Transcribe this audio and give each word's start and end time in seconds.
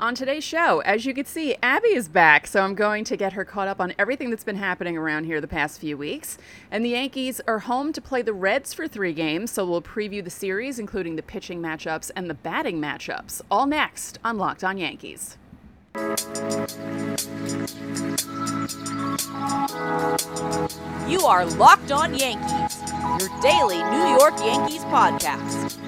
On 0.00 0.14
today's 0.14 0.44
show, 0.44 0.78
as 0.82 1.04
you 1.04 1.12
can 1.12 1.24
see, 1.24 1.56
Abby 1.60 1.88
is 1.88 2.06
back, 2.06 2.46
so 2.46 2.62
I'm 2.62 2.76
going 2.76 3.02
to 3.02 3.16
get 3.16 3.32
her 3.32 3.44
caught 3.44 3.66
up 3.66 3.80
on 3.80 3.94
everything 3.98 4.30
that's 4.30 4.44
been 4.44 4.54
happening 4.54 4.96
around 4.96 5.24
here 5.24 5.40
the 5.40 5.48
past 5.48 5.80
few 5.80 5.96
weeks. 5.96 6.38
And 6.70 6.84
the 6.84 6.90
Yankees 6.90 7.40
are 7.48 7.58
home 7.58 7.92
to 7.92 8.00
play 8.00 8.22
the 8.22 8.32
Reds 8.32 8.72
for 8.72 8.86
three 8.86 9.12
games, 9.12 9.50
so 9.50 9.66
we'll 9.66 9.82
preview 9.82 10.22
the 10.22 10.30
series, 10.30 10.78
including 10.78 11.16
the 11.16 11.22
pitching 11.22 11.60
matchups 11.60 12.12
and 12.14 12.30
the 12.30 12.34
batting 12.34 12.80
matchups, 12.80 13.42
all 13.50 13.66
next 13.66 14.20
on 14.24 14.38
Locked 14.38 14.62
On 14.62 14.78
Yankees. 14.78 15.36
You 21.08 21.22
are 21.22 21.44
Locked 21.56 21.90
On 21.90 22.14
Yankees, 22.16 22.92
your 23.18 23.40
daily 23.40 23.82
New 23.82 24.16
York 24.16 24.38
Yankees 24.38 24.84
podcast. 24.84 25.87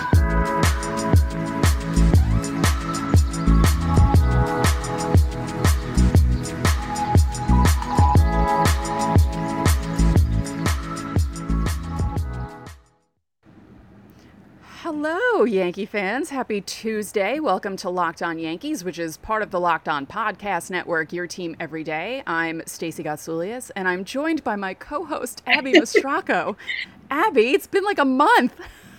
Hello, 14.93 15.45
Yankee 15.45 15.85
fans. 15.85 16.31
Happy 16.31 16.59
Tuesday. 16.59 17.39
Welcome 17.39 17.77
to 17.77 17.89
Locked 17.89 18.21
On 18.21 18.37
Yankees, 18.37 18.83
which 18.83 18.99
is 18.99 19.15
part 19.15 19.41
of 19.41 19.49
the 19.49 19.57
Locked 19.57 19.87
On 19.87 20.05
Podcast 20.05 20.69
Network, 20.69 21.13
your 21.13 21.27
team 21.27 21.55
every 21.61 21.81
day. 21.81 22.23
I'm 22.27 22.61
Stacey 22.65 23.01
Gotsoulias, 23.01 23.71
and 23.77 23.87
I'm 23.87 24.03
joined 24.03 24.43
by 24.43 24.57
my 24.57 24.73
co 24.73 25.05
host, 25.05 25.43
Abby 25.47 25.71
Mastracco. 25.71 26.57
Abby, 27.09 27.51
it's 27.51 27.67
been 27.67 27.85
like 27.85 27.99
a 27.99 28.05
month. 28.05 28.53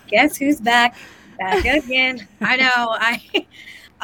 Guess 0.08 0.38
who's 0.38 0.62
back? 0.62 0.96
Back 1.38 1.62
again. 1.84 2.26
I 2.40 2.56
know. 2.56 2.96
I 2.98 3.46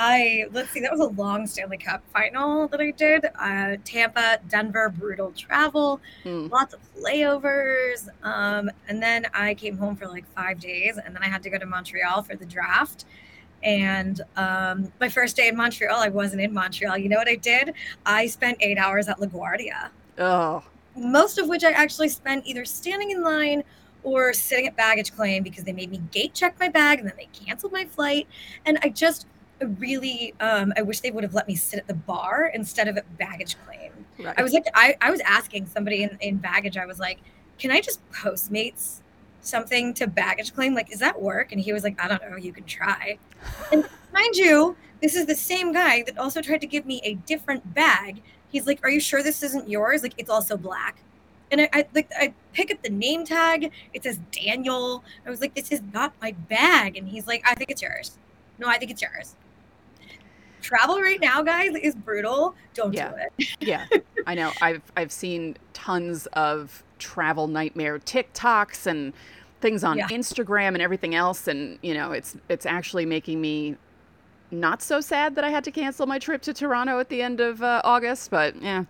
I 0.00 0.46
let's 0.52 0.70
see, 0.70 0.78
that 0.80 0.92
was 0.92 1.00
a 1.00 1.08
long 1.20 1.44
Stanley 1.48 1.76
Cup 1.76 2.04
final 2.12 2.68
that 2.68 2.80
I 2.80 2.92
did. 2.92 3.26
Uh, 3.34 3.76
Tampa, 3.84 4.38
Denver, 4.48 4.90
brutal 4.90 5.32
travel, 5.32 6.00
mm. 6.24 6.48
lots 6.52 6.72
of 6.72 6.80
layovers. 7.02 8.08
Um, 8.22 8.70
and 8.86 9.02
then 9.02 9.26
I 9.34 9.54
came 9.54 9.76
home 9.76 9.96
for 9.96 10.06
like 10.06 10.24
five 10.36 10.60
days, 10.60 10.98
and 11.04 11.16
then 11.16 11.22
I 11.24 11.26
had 11.26 11.42
to 11.42 11.50
go 11.50 11.58
to 11.58 11.66
Montreal 11.66 12.22
for 12.22 12.36
the 12.36 12.46
draft. 12.46 13.06
And 13.64 14.20
um, 14.36 14.92
my 15.00 15.08
first 15.08 15.34
day 15.34 15.48
in 15.48 15.56
Montreal, 15.56 15.98
I 15.98 16.10
wasn't 16.10 16.42
in 16.42 16.54
Montreal. 16.54 16.96
You 16.96 17.08
know 17.08 17.16
what 17.16 17.28
I 17.28 17.34
did? 17.34 17.74
I 18.06 18.28
spent 18.28 18.58
eight 18.60 18.78
hours 18.78 19.08
at 19.08 19.18
LaGuardia. 19.18 19.88
Oh. 20.16 20.62
Most 20.96 21.38
of 21.38 21.48
which 21.48 21.64
I 21.64 21.72
actually 21.72 22.08
spent 22.08 22.46
either 22.46 22.64
standing 22.64 23.10
in 23.10 23.24
line 23.24 23.64
or 24.04 24.32
sitting 24.32 24.68
at 24.68 24.76
baggage 24.76 25.12
claim 25.16 25.42
because 25.42 25.64
they 25.64 25.72
made 25.72 25.90
me 25.90 26.00
gate 26.12 26.34
check 26.34 26.54
my 26.60 26.68
bag 26.68 27.00
and 27.00 27.08
then 27.08 27.16
they 27.16 27.28
canceled 27.32 27.72
my 27.72 27.84
flight. 27.84 28.28
And 28.64 28.78
I 28.82 28.90
just 28.90 29.26
really 29.78 30.34
um, 30.40 30.72
i 30.76 30.82
wish 30.82 31.00
they 31.00 31.10
would 31.10 31.24
have 31.24 31.34
let 31.34 31.48
me 31.48 31.54
sit 31.54 31.78
at 31.78 31.86
the 31.86 31.94
bar 31.94 32.50
instead 32.54 32.88
of 32.88 32.96
at 32.96 33.18
baggage 33.18 33.56
claim 33.64 33.92
right. 34.20 34.34
i 34.38 34.42
was 34.42 34.52
like 34.52 34.66
I, 34.74 34.96
I 35.00 35.10
was 35.10 35.20
asking 35.20 35.66
somebody 35.66 36.02
in, 36.02 36.16
in 36.20 36.36
baggage 36.36 36.76
i 36.76 36.86
was 36.86 36.98
like 36.98 37.18
can 37.58 37.70
i 37.70 37.80
just 37.80 38.00
postmates 38.10 39.00
something 39.40 39.94
to 39.94 40.06
baggage 40.06 40.54
claim 40.54 40.74
like 40.74 40.92
is 40.92 40.98
that 41.00 41.20
work 41.20 41.52
and 41.52 41.60
he 41.60 41.72
was 41.72 41.84
like 41.84 42.00
i 42.02 42.08
don't 42.08 42.22
know 42.28 42.36
you 42.36 42.52
can 42.52 42.64
try 42.64 43.18
and 43.72 43.88
mind 44.12 44.36
you 44.36 44.76
this 45.00 45.14
is 45.14 45.26
the 45.26 45.34
same 45.34 45.72
guy 45.72 46.02
that 46.02 46.18
also 46.18 46.42
tried 46.42 46.60
to 46.60 46.66
give 46.66 46.86
me 46.86 47.00
a 47.04 47.14
different 47.14 47.74
bag 47.74 48.20
he's 48.50 48.66
like 48.66 48.80
are 48.82 48.90
you 48.90 49.00
sure 49.00 49.22
this 49.22 49.42
isn't 49.42 49.68
yours 49.68 50.02
like 50.02 50.14
it's 50.18 50.30
also 50.30 50.56
black 50.56 51.02
and 51.50 51.62
I, 51.62 51.68
I 51.72 51.86
like 51.94 52.10
I 52.14 52.34
pick 52.52 52.70
up 52.70 52.82
the 52.82 52.90
name 52.90 53.24
tag. 53.24 53.72
It 53.94 54.02
says 54.02 54.20
Daniel. 54.32 55.02
I 55.26 55.30
was 55.30 55.40
like, 55.40 55.54
this 55.54 55.72
is 55.72 55.80
not 55.94 56.12
my 56.20 56.32
bag. 56.32 56.98
And 56.98 57.08
he's 57.08 57.26
like, 57.26 57.42
I 57.46 57.54
think 57.54 57.70
it's 57.70 57.80
yours. 57.80 58.18
No, 58.58 58.68
I 58.68 58.76
think 58.76 58.90
it's 58.90 59.00
yours 59.00 59.34
travel 60.68 61.00
right 61.00 61.20
now, 61.20 61.42
guys, 61.42 61.74
is 61.82 61.94
brutal. 61.94 62.54
Don't 62.74 62.92
yeah. 62.92 63.10
do 63.10 63.16
it. 63.38 63.48
yeah, 63.60 63.86
I 64.26 64.34
know. 64.34 64.52
I've 64.62 64.82
I've 64.96 65.12
seen 65.12 65.56
tons 65.72 66.26
of 66.34 66.82
travel 66.98 67.48
nightmare 67.48 67.98
TikToks 67.98 68.86
and 68.86 69.12
things 69.60 69.82
on 69.82 69.98
yeah. 69.98 70.08
Instagram 70.08 70.68
and 70.68 70.82
everything 70.82 71.14
else, 71.14 71.48
and 71.48 71.78
you 71.82 71.94
know, 71.94 72.12
it's 72.12 72.36
it's 72.48 72.66
actually 72.66 73.06
making 73.06 73.40
me 73.40 73.76
not 74.50 74.82
so 74.82 75.00
sad 75.00 75.34
that 75.36 75.44
I 75.44 75.50
had 75.50 75.64
to 75.64 75.70
cancel 75.70 76.06
my 76.06 76.18
trip 76.18 76.42
to 76.42 76.54
Toronto 76.54 76.98
at 76.98 77.08
the 77.08 77.22
end 77.22 77.40
of 77.40 77.62
uh, 77.62 77.80
August, 77.84 78.30
but 78.30 78.60
yeah. 78.60 78.84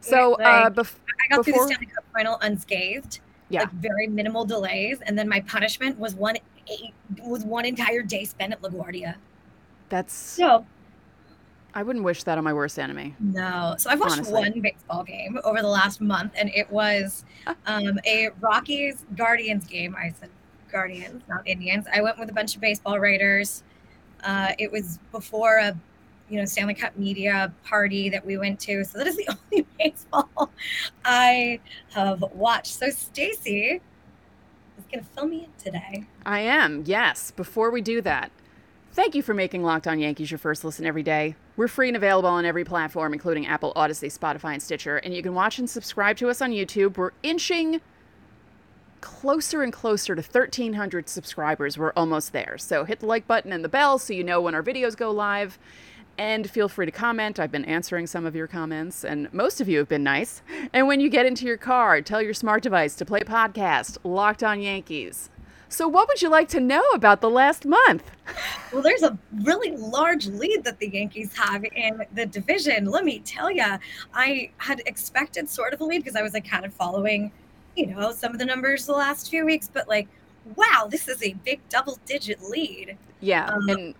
So 0.00 0.34
uh, 0.34 0.70
bef- 0.70 0.94
I 1.24 1.34
got 1.34 1.44
before... 1.44 1.66
through 1.66 1.68
the 1.68 1.74
Stanley 1.74 1.86
Cup 1.86 2.04
final 2.12 2.38
unscathed. 2.42 3.20
Yeah. 3.50 3.60
Like 3.60 3.72
very 3.72 4.06
minimal 4.06 4.44
delays, 4.44 5.00
and 5.02 5.18
then 5.18 5.28
my 5.28 5.40
punishment 5.40 5.98
was 5.98 6.14
one 6.14 6.36
eight, 6.68 6.94
was 7.22 7.44
one 7.44 7.64
entire 7.64 8.02
day 8.02 8.24
spent 8.24 8.52
at 8.52 8.62
LaGuardia. 8.62 9.16
That's 9.90 10.14
so 10.14 10.64
I 11.74 11.82
wouldn't 11.82 12.04
wish 12.04 12.22
that 12.22 12.38
on 12.38 12.44
my 12.44 12.52
worst 12.52 12.78
enemy. 12.78 13.16
No. 13.18 13.74
So 13.78 13.90
I've 13.90 13.98
watched 13.98 14.12
honestly. 14.12 14.32
one 14.32 14.60
baseball 14.60 15.02
game 15.02 15.38
over 15.42 15.60
the 15.60 15.68
last 15.68 16.00
month, 16.00 16.32
and 16.36 16.50
it 16.54 16.70
was 16.70 17.24
um, 17.66 17.98
a 18.06 18.30
Rockies 18.40 19.04
Guardians 19.16 19.66
game. 19.66 19.96
I 19.96 20.14
said 20.18 20.30
Guardians, 20.70 21.22
not 21.28 21.46
Indians. 21.46 21.86
I 21.92 22.00
went 22.00 22.18
with 22.18 22.30
a 22.30 22.32
bunch 22.32 22.54
of 22.54 22.60
baseball 22.60 23.00
writers. 23.00 23.64
Uh, 24.22 24.52
it 24.58 24.70
was 24.70 25.00
before 25.10 25.58
a 25.58 25.76
you 26.28 26.38
know 26.38 26.44
Stanley 26.44 26.74
Cup 26.74 26.96
media 26.96 27.52
party 27.64 28.08
that 28.08 28.24
we 28.24 28.38
went 28.38 28.60
to. 28.60 28.84
So 28.84 28.98
that 28.98 29.08
is 29.08 29.16
the 29.16 29.28
only 29.52 29.66
baseball 29.76 30.52
I 31.04 31.58
have 31.92 32.22
watched. 32.32 32.74
So 32.74 32.88
Stacy 32.90 33.80
is 34.78 34.84
going 34.92 35.04
to 35.04 35.10
fill 35.10 35.26
me 35.26 35.44
in 35.44 35.50
today. 35.62 36.04
I 36.24 36.40
am. 36.40 36.84
Yes. 36.86 37.32
Before 37.32 37.70
we 37.70 37.80
do 37.80 38.00
that, 38.02 38.30
Thank 38.94 39.16
you 39.16 39.24
for 39.24 39.34
making 39.34 39.64
Locked 39.64 39.88
On 39.88 39.98
Yankees 39.98 40.30
your 40.30 40.38
first 40.38 40.62
listen 40.62 40.86
every 40.86 41.02
day. 41.02 41.34
We're 41.56 41.66
free 41.66 41.88
and 41.88 41.96
available 41.96 42.28
on 42.28 42.44
every 42.44 42.62
platform, 42.62 43.12
including 43.12 43.44
Apple, 43.44 43.72
Odyssey, 43.74 44.06
Spotify, 44.06 44.52
and 44.52 44.62
Stitcher. 44.62 44.98
And 44.98 45.12
you 45.12 45.20
can 45.20 45.34
watch 45.34 45.58
and 45.58 45.68
subscribe 45.68 46.16
to 46.18 46.28
us 46.28 46.40
on 46.40 46.52
YouTube. 46.52 46.96
We're 46.96 47.10
inching 47.24 47.80
closer 49.00 49.64
and 49.64 49.72
closer 49.72 50.14
to 50.14 50.22
1,300 50.22 51.08
subscribers. 51.08 51.76
We're 51.76 51.92
almost 51.96 52.32
there. 52.32 52.56
So 52.56 52.84
hit 52.84 53.00
the 53.00 53.06
like 53.06 53.26
button 53.26 53.52
and 53.52 53.64
the 53.64 53.68
bell 53.68 53.98
so 53.98 54.12
you 54.12 54.22
know 54.22 54.40
when 54.40 54.54
our 54.54 54.62
videos 54.62 54.96
go 54.96 55.10
live. 55.10 55.58
And 56.16 56.48
feel 56.48 56.68
free 56.68 56.86
to 56.86 56.92
comment. 56.92 57.40
I've 57.40 57.50
been 57.50 57.64
answering 57.64 58.06
some 58.06 58.24
of 58.24 58.36
your 58.36 58.46
comments, 58.46 59.04
and 59.04 59.28
most 59.34 59.60
of 59.60 59.68
you 59.68 59.78
have 59.78 59.88
been 59.88 60.04
nice. 60.04 60.40
And 60.72 60.86
when 60.86 61.00
you 61.00 61.08
get 61.08 61.26
into 61.26 61.46
your 61.46 61.56
car, 61.56 62.00
tell 62.00 62.22
your 62.22 62.32
smart 62.32 62.62
device 62.62 62.94
to 62.94 63.04
play 63.04 63.22
podcast 63.22 63.98
Locked 64.04 64.44
On 64.44 64.60
Yankees. 64.60 65.30
So, 65.74 65.88
what 65.88 66.06
would 66.06 66.22
you 66.22 66.28
like 66.28 66.48
to 66.50 66.60
know 66.60 66.84
about 66.94 67.20
the 67.20 67.28
last 67.28 67.66
month? 67.66 68.08
Well, 68.72 68.80
there's 68.80 69.02
a 69.02 69.18
really 69.42 69.76
large 69.76 70.26
lead 70.28 70.62
that 70.62 70.78
the 70.78 70.88
Yankees 70.88 71.36
have 71.36 71.64
in 71.64 72.00
the 72.14 72.26
division. 72.26 72.84
Let 72.86 73.04
me 73.04 73.18
tell 73.18 73.50
you, 73.50 73.64
I 74.14 74.50
had 74.58 74.82
expected 74.86 75.50
sort 75.50 75.74
of 75.74 75.80
a 75.80 75.84
lead 75.84 76.04
because 76.04 76.14
I 76.14 76.22
was 76.22 76.32
like 76.32 76.48
kind 76.48 76.64
of 76.64 76.72
following, 76.72 77.32
you 77.74 77.86
know, 77.86 78.12
some 78.12 78.30
of 78.32 78.38
the 78.38 78.44
numbers 78.44 78.86
the 78.86 78.92
last 78.92 79.28
few 79.30 79.44
weeks, 79.44 79.68
but 79.72 79.88
like, 79.88 80.06
wow, 80.54 80.86
this 80.88 81.08
is 81.08 81.20
a 81.24 81.32
big 81.44 81.60
double 81.68 81.98
digit 82.06 82.40
lead. 82.48 82.96
Yeah. 83.20 83.46
Um, 83.46 83.68
and 83.68 83.94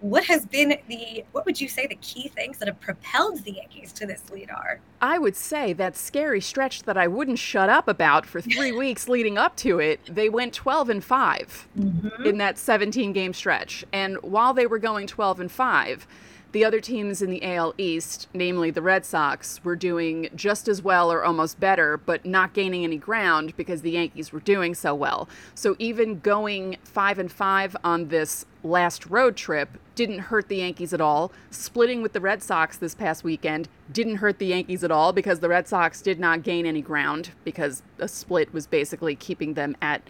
what 0.00 0.24
has 0.24 0.46
been 0.46 0.78
the 0.88 1.24
what 1.32 1.44
would 1.44 1.60
you 1.60 1.68
say 1.68 1.86
the 1.86 1.96
key 1.96 2.28
things 2.28 2.58
that 2.58 2.68
have 2.68 2.80
propelled 2.80 3.44
the 3.44 3.52
Yankees 3.52 3.92
to 3.92 4.06
this 4.06 4.22
lead 4.30 4.50
are? 4.50 4.80
I 5.00 5.18
would 5.18 5.36
say 5.36 5.72
that 5.74 5.96
scary 5.96 6.40
stretch 6.40 6.84
that 6.84 6.96
I 6.96 7.06
wouldn't 7.06 7.38
shut 7.38 7.68
up 7.68 7.88
about 7.88 8.26
for 8.26 8.40
three 8.40 8.72
weeks 8.76 9.08
leading 9.08 9.38
up 9.38 9.56
to 9.56 9.78
it. 9.78 10.00
They 10.06 10.28
went 10.28 10.54
12 10.54 10.90
and 10.90 11.04
5 11.04 11.68
mm-hmm. 11.78 12.26
in 12.26 12.38
that 12.38 12.58
17 12.58 13.12
game 13.12 13.32
stretch, 13.34 13.84
and 13.92 14.16
while 14.22 14.54
they 14.54 14.66
were 14.66 14.78
going 14.78 15.06
12 15.06 15.40
and 15.40 15.52
5 15.52 16.06
the 16.52 16.64
other 16.64 16.80
teams 16.80 17.22
in 17.22 17.30
the 17.30 17.42
AL 17.44 17.74
East, 17.78 18.28
namely 18.34 18.70
the 18.70 18.82
Red 18.82 19.04
Sox, 19.04 19.62
were 19.64 19.76
doing 19.76 20.28
just 20.34 20.66
as 20.66 20.82
well 20.82 21.12
or 21.12 21.22
almost 21.22 21.60
better, 21.60 21.96
but 21.96 22.26
not 22.26 22.54
gaining 22.54 22.82
any 22.82 22.96
ground 22.96 23.56
because 23.56 23.82
the 23.82 23.92
Yankees 23.92 24.32
were 24.32 24.40
doing 24.40 24.74
so 24.74 24.94
well. 24.94 25.28
So 25.54 25.76
even 25.78 26.18
going 26.18 26.76
5 26.82 27.18
and 27.20 27.30
5 27.30 27.76
on 27.84 28.08
this 28.08 28.46
last 28.64 29.06
road 29.06 29.36
trip 29.36 29.78
didn't 30.00 30.18
hurt 30.20 30.48
the 30.48 30.56
Yankees 30.56 30.94
at 30.94 31.00
all. 31.02 31.30
Splitting 31.50 32.00
with 32.00 32.14
the 32.14 32.22
Red 32.22 32.42
Sox 32.42 32.78
this 32.78 32.94
past 32.94 33.22
weekend 33.22 33.68
didn't 33.92 34.16
hurt 34.16 34.38
the 34.38 34.46
Yankees 34.46 34.82
at 34.82 34.90
all 34.90 35.12
because 35.12 35.40
the 35.40 35.48
Red 35.50 35.68
Sox 35.68 36.00
did 36.00 36.18
not 36.18 36.42
gain 36.42 36.64
any 36.64 36.80
ground 36.80 37.32
because 37.44 37.82
a 37.98 38.08
split 38.08 38.50
was 38.54 38.66
basically 38.66 39.14
keeping 39.14 39.52
them 39.52 39.76
at 39.82 40.00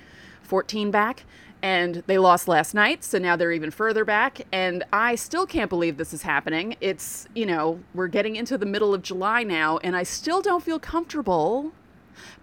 14 0.44 0.92
back. 0.92 1.24
And 1.60 2.04
they 2.06 2.18
lost 2.18 2.46
last 2.46 2.72
night 2.72 3.02
so 3.02 3.18
now 3.18 3.34
they're 3.34 3.50
even 3.50 3.72
further 3.72 4.04
back. 4.04 4.42
And 4.52 4.84
i 4.92 5.16
still 5.16 5.44
can't 5.44 5.68
believe 5.68 5.96
this 5.96 6.14
is 6.14 6.22
happening. 6.22 6.76
It's 6.80 7.26
you 7.34 7.44
know 7.44 7.80
we're 7.92 8.06
getting 8.06 8.36
into 8.36 8.56
the 8.56 8.66
middle 8.66 8.94
of 8.94 9.02
july 9.02 9.42
now 9.42 9.78
and 9.78 9.96
i 9.96 10.04
still 10.04 10.40
don't 10.40 10.62
feel 10.62 10.78
comfortable. 10.78 11.72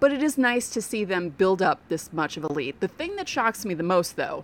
But 0.01 0.11
it 0.11 0.21
is 0.21 0.37
nice 0.37 0.69
to 0.71 0.81
see 0.81 1.05
them 1.05 1.29
build 1.29 1.61
up 1.61 1.79
this 1.87 2.11
much 2.11 2.35
of 2.35 2.43
a 2.43 2.51
lead. 2.51 2.81
The 2.81 2.89
thing 2.89 3.15
that 3.15 3.29
shocks 3.29 3.63
me 3.63 3.73
the 3.73 3.83
most 3.83 4.17
though 4.17 4.43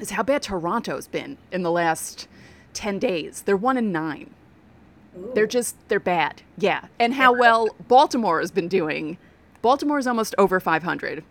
is 0.00 0.10
how 0.10 0.22
bad 0.22 0.42
toronto's 0.42 1.08
been 1.08 1.36
in 1.52 1.62
the 1.62 1.70
last 1.70 2.28
10 2.74 2.98
days. 2.98 3.42
They're 3.42 3.56
1 3.56 3.76
in 3.76 3.92
9 3.92 4.30
Ooh. 5.16 5.30
they're 5.34 5.46
just 5.46 5.76
they're 5.88 6.00
bad. 6.00 6.42
Yeah. 6.56 6.86
And 6.98 7.14
how 7.14 7.32
well 7.32 7.68
baltimore 7.88 8.40
has 8.40 8.50
been 8.50 8.68
doing. 8.68 9.18
Baltimore 9.62 9.98
is 9.98 10.06
almost 10.06 10.34
over 10.38 10.60
500 10.60 11.24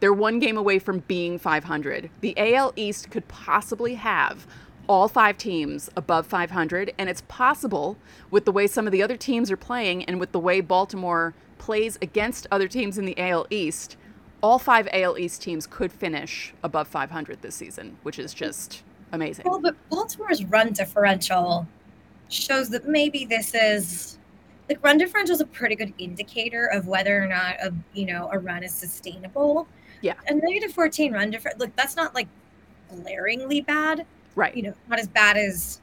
They're 0.00 0.12
one 0.12 0.38
game 0.38 0.56
away 0.56 0.78
from 0.78 1.00
being 1.00 1.38
500. 1.38 2.10
The 2.20 2.34
AL 2.36 2.72
East 2.76 3.10
could 3.10 3.28
possibly 3.28 3.94
have 3.94 4.46
all 4.88 5.06
five 5.06 5.36
teams 5.36 5.90
above 5.96 6.26
500, 6.26 6.94
and 6.96 7.10
it's 7.10 7.22
possible 7.28 7.98
with 8.30 8.46
the 8.46 8.52
way 8.52 8.66
some 8.66 8.86
of 8.86 8.92
the 8.92 9.02
other 9.02 9.16
teams 9.18 9.50
are 9.50 9.56
playing 9.56 10.04
and 10.04 10.18
with 10.18 10.32
the 10.32 10.38
way 10.40 10.60
Baltimore 10.62 11.34
plays 11.58 11.98
against 12.00 12.46
other 12.50 12.68
teams 12.68 12.96
in 12.96 13.04
the 13.04 13.18
AL 13.18 13.46
East, 13.50 13.96
all 14.42 14.58
five 14.58 14.88
AL 14.92 15.18
East 15.18 15.42
teams 15.42 15.66
could 15.66 15.92
finish 15.92 16.52
above 16.62 16.88
500 16.88 17.42
this 17.42 17.54
season, 17.54 17.96
which 18.02 18.18
is 18.18 18.32
just 18.34 18.82
amazing. 19.12 19.44
Well, 19.48 19.60
but 19.60 19.74
Baltimore's 19.90 20.44
run 20.44 20.72
differential 20.72 21.66
shows 22.28 22.68
that 22.70 22.86
maybe 22.86 23.24
this 23.24 23.54
is 23.54 24.18
like 24.68 24.84
run 24.84 24.98
differential 24.98 25.34
is 25.34 25.40
a 25.40 25.46
pretty 25.46 25.74
good 25.74 25.92
indicator 25.98 26.66
of 26.66 26.86
whether 26.86 27.22
or 27.22 27.26
not 27.26 27.54
a 27.62 27.72
you 27.94 28.06
know 28.06 28.28
a 28.32 28.38
run 28.38 28.62
is 28.62 28.72
sustainable. 28.72 29.66
Yeah. 30.00 30.14
A 30.28 30.34
negative 30.34 30.72
14 30.72 31.12
run 31.12 31.30
different 31.30 31.58
look 31.58 31.74
that's 31.74 31.96
not 31.96 32.14
like 32.14 32.28
glaringly 32.88 33.60
bad. 33.62 34.06
Right. 34.36 34.54
You 34.54 34.62
know, 34.62 34.74
not 34.88 35.00
as 35.00 35.08
bad 35.08 35.36
as 35.36 35.80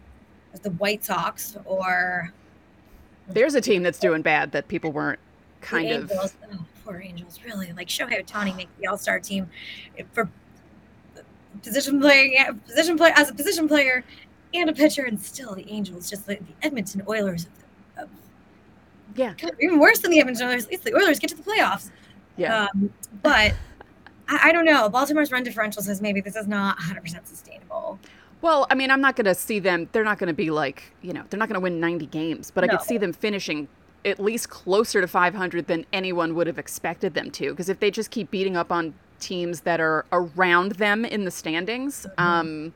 as 0.53 0.61
the 0.61 0.71
White 0.71 1.03
Sox 1.03 1.57
or 1.65 2.31
there's 3.27 3.55
a 3.55 3.61
team 3.61 3.81
that's 3.83 3.99
doing 3.99 4.21
bad 4.21 4.51
that 4.51 4.67
people 4.67 4.91
weren't 4.91 5.19
kind 5.61 5.91
of 5.91 6.11
Angels. 6.11 6.35
Poor 6.85 7.01
Angels, 7.01 7.39
really. 7.43 7.73
Like 7.73 7.87
Shohei 7.87 8.23
Ohtani 8.23 8.55
makes 8.55 8.71
the 8.79 8.87
All 8.87 8.97
Star 8.97 9.19
team 9.19 9.49
for 10.13 10.29
position 11.63 11.99
playing, 11.99 12.37
position 12.67 12.97
play 12.97 13.11
as 13.15 13.29
a 13.29 13.33
position 13.33 13.67
player 13.67 14.03
and 14.53 14.69
a 14.69 14.73
pitcher, 14.73 15.03
and 15.03 15.19
still 15.19 15.55
the 15.55 15.69
Angels, 15.69 16.09
just 16.09 16.27
like 16.27 16.39
the 16.39 16.53
Edmonton 16.61 17.01
Oilers, 17.07 17.47
of, 17.97 18.03
of, 18.03 18.09
yeah, 19.15 19.33
even 19.59 19.79
worse 19.79 19.99
than 19.99 20.11
the 20.11 20.19
Edmonton 20.19 20.47
Oilers. 20.47 20.65
At 20.65 20.71
least 20.71 20.83
the 20.83 20.95
Oilers 20.95 21.19
get 21.19 21.31
to 21.31 21.35
the 21.35 21.43
playoffs. 21.43 21.89
yeah. 22.37 22.67
Um, 22.73 22.93
but 23.23 23.53
I, 24.27 24.49
I 24.49 24.51
don't 24.51 24.65
know. 24.65 24.87
Baltimore's 24.89 25.31
run 25.31 25.43
differential 25.43 25.81
says 25.81 26.01
maybe 26.01 26.21
this 26.21 26.35
is 26.35 26.47
not 26.47 26.77
100 26.77 27.01
percent 27.01 27.27
sustainable. 27.27 27.99
Well, 28.41 28.67
I 28.69 28.75
mean, 28.75 28.91
I'm 28.91 29.01
not 29.01 29.15
going 29.15 29.25
to 29.25 29.33
see 29.33 29.57
them. 29.57 29.89
They're 29.91 30.03
not 30.03 30.19
going 30.19 30.27
to 30.27 30.33
be 30.33 30.51
like, 30.51 30.93
you 31.01 31.13
know, 31.13 31.23
they're 31.29 31.39
not 31.39 31.49
going 31.49 31.55
to 31.55 31.63
win 31.63 31.79
90 31.79 32.05
games, 32.07 32.51
but 32.51 32.63
I 32.63 32.67
could 32.67 32.81
see 32.81 32.99
them 32.99 33.11
finishing 33.11 33.67
at 34.05 34.19
least 34.19 34.49
closer 34.49 35.01
to 35.01 35.07
500 35.07 35.67
than 35.67 35.85
anyone 35.91 36.35
would 36.35 36.47
have 36.47 36.59
expected 36.59 37.13
them 37.15 37.31
to. 37.31 37.49
Because 37.51 37.69
if 37.69 37.79
they 37.79 37.89
just 37.91 38.11
keep 38.11 38.29
beating 38.31 38.55
up 38.55 38.71
on 38.71 38.93
teams 39.19 39.61
that 39.61 39.79
are 39.81 40.05
around 40.11 40.73
them 40.73 41.03
in 41.03 41.25
the 41.25 41.31
standings, 41.31 42.05
um, 42.17 42.73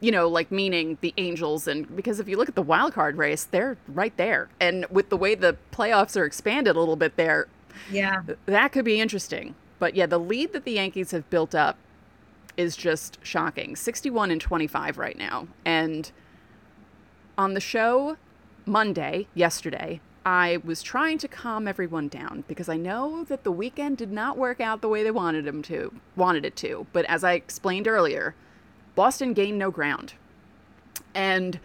you 0.00 0.10
know, 0.10 0.28
like 0.28 0.50
meaning 0.50 0.98
the 1.00 1.14
Angels, 1.16 1.68
and 1.68 1.94
because 1.94 2.18
if 2.20 2.28
you 2.28 2.36
look 2.36 2.48
at 2.48 2.56
the 2.56 2.62
wild 2.62 2.92
card 2.92 3.16
race, 3.16 3.44
they're 3.44 3.76
right 3.88 4.14
there. 4.16 4.48
And 4.60 4.84
with 4.90 5.08
the 5.10 5.16
way 5.16 5.34
the 5.34 5.56
playoffs 5.72 6.16
are 6.20 6.24
expanded 6.24 6.74
a 6.76 6.78
little 6.78 6.96
bit 6.96 7.16
there, 7.16 7.46
Yeah. 7.90 8.22
that 8.46 8.72
could 8.72 8.84
be 8.84 9.00
interesting. 9.00 9.54
But 9.78 9.94
yeah, 9.94 10.06
the 10.06 10.18
lead 10.18 10.52
that 10.52 10.64
the 10.64 10.72
Yankees 10.72 11.12
have 11.12 11.28
built 11.30 11.54
up 11.54 11.76
is 12.56 12.76
just 12.76 13.18
shocking. 13.22 13.76
61 13.76 14.30
and 14.30 14.40
25 14.40 14.98
right 14.98 15.16
now. 15.18 15.48
And 15.64 16.10
on 17.38 17.54
the 17.54 17.60
show 17.60 18.16
Monday, 18.66 19.26
yesterday, 19.34 20.00
I 20.26 20.58
was 20.64 20.82
trying 20.82 21.18
to 21.18 21.28
calm 21.28 21.68
everyone 21.68 22.08
down 22.08 22.44
because 22.48 22.68
I 22.68 22.76
know 22.76 23.24
that 23.24 23.44
the 23.44 23.52
weekend 23.52 23.98
did 23.98 24.10
not 24.10 24.38
work 24.38 24.60
out 24.60 24.80
the 24.80 24.88
way 24.88 25.02
they 25.02 25.10
wanted 25.10 25.44
them 25.44 25.62
to, 25.64 25.92
wanted 26.16 26.44
it 26.46 26.56
to. 26.56 26.86
But 26.92 27.04
as 27.06 27.24
I 27.24 27.32
explained 27.34 27.86
earlier, 27.86 28.34
Boston 28.94 29.34
gained 29.34 29.58
no 29.58 29.70
ground. 29.70 30.14
And 31.14 31.60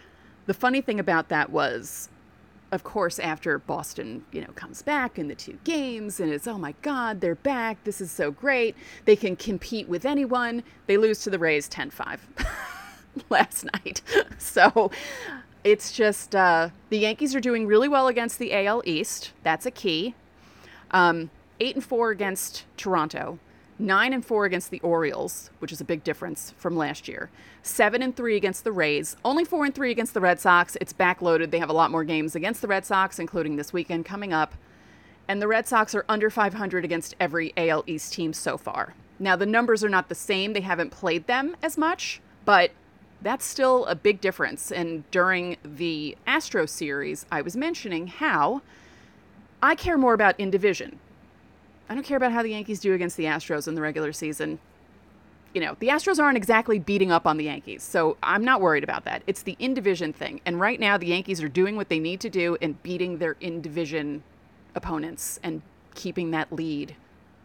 the 0.46 0.54
funny 0.54 0.80
thing 0.80 1.00
about 1.00 1.28
that 1.30 1.50
was 1.50 2.10
of 2.72 2.84
course, 2.84 3.18
after 3.18 3.58
Boston, 3.58 4.24
you 4.32 4.40
know, 4.40 4.52
comes 4.54 4.82
back 4.82 5.18
in 5.18 5.28
the 5.28 5.34
two 5.34 5.58
games 5.64 6.20
and 6.20 6.32
it's, 6.32 6.46
oh 6.46 6.58
my 6.58 6.74
God, 6.82 7.20
they're 7.20 7.34
back. 7.34 7.82
This 7.84 8.00
is 8.00 8.10
so 8.10 8.30
great. 8.30 8.76
They 9.04 9.16
can 9.16 9.34
compete 9.34 9.88
with 9.88 10.04
anyone. 10.04 10.62
They 10.86 10.96
lose 10.96 11.20
to 11.22 11.30
the 11.30 11.38
Rays 11.38 11.68
10 11.68 11.90
5 11.90 12.28
last 13.30 13.64
night. 13.64 14.02
So 14.38 14.90
it's 15.64 15.92
just 15.92 16.34
uh, 16.34 16.70
the 16.88 16.98
Yankees 16.98 17.34
are 17.34 17.40
doing 17.40 17.66
really 17.66 17.88
well 17.88 18.08
against 18.08 18.38
the 18.38 18.54
AL 18.54 18.82
East. 18.84 19.32
That's 19.42 19.66
a 19.66 19.70
key. 19.70 20.14
Um, 20.90 21.30
8 21.60 21.76
and 21.76 21.84
4 21.84 22.10
against 22.10 22.64
Toronto. 22.76 23.38
9 23.78 24.12
and 24.12 24.24
4 24.24 24.44
against 24.44 24.70
the 24.70 24.80
Orioles, 24.80 25.50
which 25.58 25.72
is 25.72 25.80
a 25.80 25.84
big 25.84 26.04
difference 26.04 26.52
from 26.58 26.76
last 26.76 27.08
year. 27.08 27.30
7 27.62 28.02
and 28.02 28.14
3 28.14 28.36
against 28.36 28.64
the 28.64 28.72
Rays. 28.72 29.16
Only 29.24 29.44
4 29.44 29.66
and 29.66 29.74
3 29.74 29.90
against 29.90 30.14
the 30.14 30.20
Red 30.20 30.38
Sox. 30.38 30.76
It's 30.80 30.92
backloaded. 30.92 31.50
They 31.50 31.58
have 31.58 31.70
a 31.70 31.74
lot 31.74 31.90
more 31.90 32.04
games 32.04 32.34
against 32.34 32.60
the 32.60 32.68
Red 32.68 32.84
Sox, 32.84 33.18
including 33.18 33.56
this 33.56 33.72
weekend 33.72 34.04
coming 34.04 34.32
up. 34.32 34.54
And 35.28 35.40
the 35.40 35.48
Red 35.48 35.66
Sox 35.66 35.94
are 35.94 36.04
under 36.08 36.28
500 36.28 36.84
against 36.84 37.14
every 37.20 37.52
AL 37.56 37.84
East 37.86 38.12
team 38.12 38.32
so 38.32 38.58
far. 38.58 38.94
Now, 39.18 39.36
the 39.36 39.46
numbers 39.46 39.84
are 39.84 39.88
not 39.88 40.08
the 40.08 40.14
same. 40.14 40.52
They 40.52 40.60
haven't 40.60 40.90
played 40.90 41.26
them 41.26 41.56
as 41.62 41.78
much, 41.78 42.20
but 42.44 42.72
that's 43.22 43.44
still 43.44 43.84
a 43.86 43.94
big 43.94 44.20
difference. 44.20 44.72
And 44.72 45.08
during 45.10 45.56
the 45.64 46.16
Astro 46.26 46.66
series, 46.66 47.26
I 47.30 47.42
was 47.42 47.56
mentioning 47.56 48.06
how 48.06 48.62
I 49.62 49.74
care 49.74 49.98
more 49.98 50.14
about 50.14 50.38
in 50.38 50.50
division. 50.50 50.98
I 51.88 51.94
don't 51.94 52.04
care 52.04 52.16
about 52.16 52.32
how 52.32 52.42
the 52.42 52.50
Yankees 52.50 52.80
do 52.80 52.94
against 52.94 53.16
the 53.16 53.24
Astros 53.24 53.66
in 53.66 53.74
the 53.74 53.80
regular 53.80 54.12
season. 54.12 54.58
You 55.52 55.60
know, 55.60 55.76
the 55.80 55.88
Astros 55.88 56.20
aren't 56.20 56.36
exactly 56.36 56.78
beating 56.78 57.10
up 57.10 57.26
on 57.26 57.36
the 57.36 57.44
Yankees, 57.44 57.82
so 57.82 58.16
I'm 58.22 58.44
not 58.44 58.60
worried 58.60 58.84
about 58.84 59.04
that. 59.06 59.22
It's 59.26 59.42
the 59.42 59.56
in 59.58 59.74
division 59.74 60.12
thing. 60.12 60.40
And 60.46 60.60
right 60.60 60.78
now, 60.78 60.96
the 60.96 61.08
Yankees 61.08 61.42
are 61.42 61.48
doing 61.48 61.74
what 61.74 61.88
they 61.88 61.98
need 61.98 62.20
to 62.20 62.30
do 62.30 62.56
and 62.62 62.80
beating 62.84 63.18
their 63.18 63.36
in 63.40 63.60
division 63.60 64.22
opponents 64.76 65.40
and 65.42 65.62
keeping 65.96 66.30
that 66.30 66.52
lead 66.52 66.94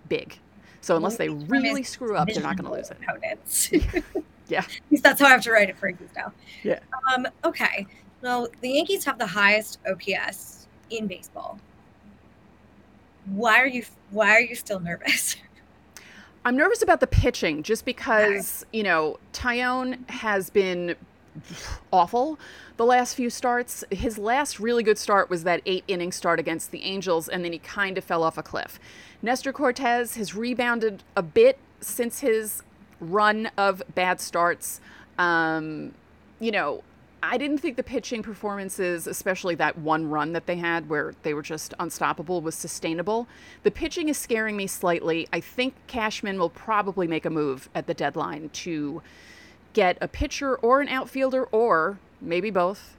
big. 0.08 0.38
So 0.82 0.96
unless 0.96 1.18
they 1.18 1.30
really 1.30 1.82
screw 1.82 2.16
up, 2.16 2.28
they're 2.28 2.44
not 2.44 2.58
going 2.58 2.70
to 2.70 2.78
lose 2.78 2.92
it. 2.92 4.04
Yeah. 4.48 4.60
At 4.60 4.68
least 4.92 5.04
that's 5.04 5.20
how 5.20 5.28
I 5.28 5.32
have 5.32 5.42
to 5.44 5.52
write 5.52 5.70
it 5.70 5.78
for 5.78 5.88
Yankees 5.90 6.10
now. 6.16 6.32
Yeah. 6.64 6.80
Um, 7.14 7.28
okay. 7.44 7.88
Well, 8.22 8.48
the 8.62 8.70
Yankees 8.70 9.06
have 9.06 9.18
the 9.18 9.28
highest 9.28 9.80
OPS 9.90 10.68
in 10.90 11.08
baseball. 11.08 11.60
Why 13.26 13.60
are 13.60 13.68
you 13.68 13.84
why 14.12 14.32
are 14.32 14.42
you 14.42 14.56
still 14.56 14.80
nervous? 14.80 15.36
I'm 16.46 16.56
nervous 16.56 16.84
about 16.84 17.00
the 17.00 17.08
pitching 17.08 17.64
just 17.64 17.86
because, 17.86 18.68
you 18.72 18.84
know, 18.84 19.18
Taillon 19.34 20.08
has 20.10 20.52
been 20.52 20.96
awful 21.92 22.38
the 22.78 22.86
last 22.86 23.16
few 23.16 23.30
starts. 23.30 23.84
His 23.92 24.18
last 24.18 24.60
really 24.60 24.84
good 24.84 24.98
start 24.98 25.30
was 25.30 25.44
that 25.44 25.62
eight 25.66 25.84
inning 25.88 26.12
start 26.12 26.40
against 26.40 26.72
the 26.72 26.84
Angels, 26.84 27.30
and 27.30 27.44
then 27.44 27.54
he 27.54 27.60
kind 27.60 27.98
of 27.98 28.04
fell 28.04 28.24
off 28.24 28.38
a 28.38 28.44
cliff. 28.44 28.80
Nestor 29.22 29.54
Cortes 29.54 30.16
has 30.16 30.36
rebounded 30.36 31.04
a 31.16 31.24
bit 31.24 31.58
since 31.80 32.20
his 32.20 32.64
run 33.00 33.50
of 33.58 33.82
bad 33.94 34.20
starts. 34.20 34.82
Um, 35.18 35.94
you 36.40 36.52
know, 36.52 36.84
I 37.24 37.38
didn't 37.38 37.58
think 37.58 37.76
the 37.76 37.84
pitching 37.84 38.22
performances, 38.22 39.08
especially 39.08 39.56
that 39.56 39.78
one 39.78 40.10
run 40.10 40.34
that 40.34 40.46
they 40.46 40.58
had 40.58 40.90
where 40.90 41.14
they 41.24 41.34
were 41.34 41.42
just 41.42 41.74
unstoppable, 41.80 42.42
was 42.42 42.56
sustainable. 42.56 43.28
The 43.64 43.72
pitching 43.72 44.10
is 44.10 44.18
scaring 44.18 44.56
me 44.56 44.68
slightly. 44.68 45.28
I 45.34 45.40
think 45.40 45.74
Cashman 45.88 46.38
will 46.38 46.52
probably 46.52 47.08
make 47.08 47.26
a 47.26 47.30
move 47.30 47.70
at 47.74 47.88
the 47.88 47.94
deadline 47.94 48.50
to 48.50 49.02
get 49.74 49.98
a 50.02 50.08
pitcher 50.08 50.56
or 50.58 50.82
an 50.82 50.88
outfielder 50.88 51.46
or 51.46 52.00
maybe 52.22 52.52
both. 52.52 52.96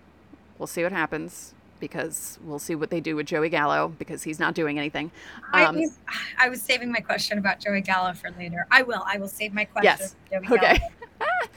We'll 0.59 0.67
see 0.67 0.83
what 0.83 0.93
happens 0.93 1.55
because 1.81 2.39
we'll 2.43 2.59
see 2.59 2.75
what 2.75 2.91
they 2.91 3.01
do 3.01 3.17
with 3.17 3.27
Joey 3.27 3.49
Gallo 3.49 3.89
because 3.99 4.23
he's 4.23 4.39
not 4.39 4.55
doing 4.55 4.79
anything. 4.79 5.11
I, 5.53 5.65
Um, 5.65 5.77
was, 5.77 5.99
I 6.39 6.49
was 6.49 6.61
saving 6.63 6.91
my 6.93 7.01
question 7.01 7.39
about 7.39 7.61
Joey 7.61 7.81
Gallo 7.81 8.13
for 8.15 8.31
later. 8.33 8.67
I 8.71 8.83
will. 8.83 9.03
I 9.07 9.19
will 9.19 9.29
save 9.29 9.53
my 9.55 9.65
question. 9.65 9.97
Yes. 9.99 10.17
Joey 10.31 10.59
Okay. 10.59 10.79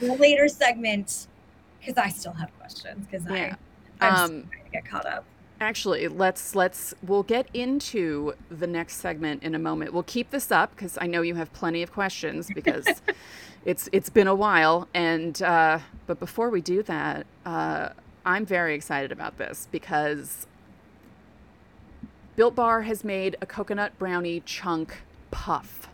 Later 0.00 0.48
segment 0.48 1.26
because 1.78 1.96
I 1.98 2.08
still 2.08 2.32
have 2.32 2.56
questions 2.58 3.06
because 3.06 3.24
Yeah. 3.30 3.56
I 4.00 4.06
I'm 4.06 4.14
Um, 4.14 4.30
trying 4.50 4.64
to 4.64 4.70
get 4.70 4.84
caught 4.86 5.06
up. 5.06 5.24
Actually, 5.60 6.08
let's 6.08 6.54
let's 6.54 6.94
we'll 7.02 7.22
get 7.22 7.46
into 7.52 8.32
the 8.50 8.66
next 8.66 8.96
segment 8.96 9.42
in 9.42 9.54
a 9.54 9.58
moment. 9.58 9.92
We'll 9.92 10.02
keep 10.04 10.30
this 10.30 10.50
up 10.50 10.74
because 10.74 10.96
I 11.02 11.06
know 11.06 11.20
you 11.20 11.34
have 11.34 11.52
plenty 11.52 11.82
of 11.82 11.92
questions 11.92 12.48
because 12.54 12.86
it's 13.66 13.86
it's 13.92 14.08
been 14.08 14.26
a 14.26 14.34
while. 14.34 14.88
And 14.94 15.42
uh, 15.42 15.80
but 16.06 16.18
before 16.18 16.48
we 16.48 16.62
do 16.62 16.82
that, 16.84 17.26
uh, 17.44 17.90
I'm 18.24 18.44
very 18.44 18.74
excited 18.74 19.12
about 19.12 19.38
this 19.38 19.68
because 19.70 20.46
Built 22.36 22.54
Bar 22.54 22.82
has 22.82 23.04
made 23.04 23.36
a 23.40 23.46
coconut 23.46 23.98
brownie 23.98 24.40
chunk 24.40 25.02
puff. 25.30 25.88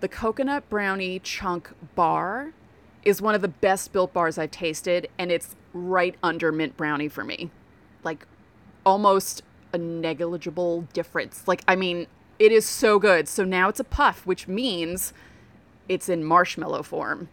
The 0.00 0.08
coconut 0.08 0.68
brownie 0.68 1.20
chunk 1.20 1.70
bar 1.94 2.52
is 3.04 3.22
one 3.22 3.34
of 3.34 3.42
the 3.42 3.48
best 3.48 3.92
built 3.92 4.12
bars 4.12 4.38
I've 4.38 4.50
tasted, 4.50 5.08
and 5.18 5.30
it's 5.30 5.56
right 5.72 6.16
under 6.22 6.52
mint 6.52 6.76
brownie 6.76 7.08
for 7.08 7.24
me. 7.24 7.50
Like 8.04 8.26
almost 8.84 9.42
a 9.72 9.78
negligible 9.78 10.82
difference. 10.92 11.46
Like, 11.46 11.62
I 11.66 11.76
mean, 11.76 12.06
it 12.38 12.52
is 12.52 12.66
so 12.66 12.98
good. 12.98 13.28
So 13.28 13.44
now 13.44 13.68
it's 13.68 13.80
a 13.80 13.84
puff, 13.84 14.26
which 14.26 14.48
means 14.48 15.12
it's 15.88 16.08
in 16.08 16.24
marshmallow 16.24 16.82
form. 16.82 17.28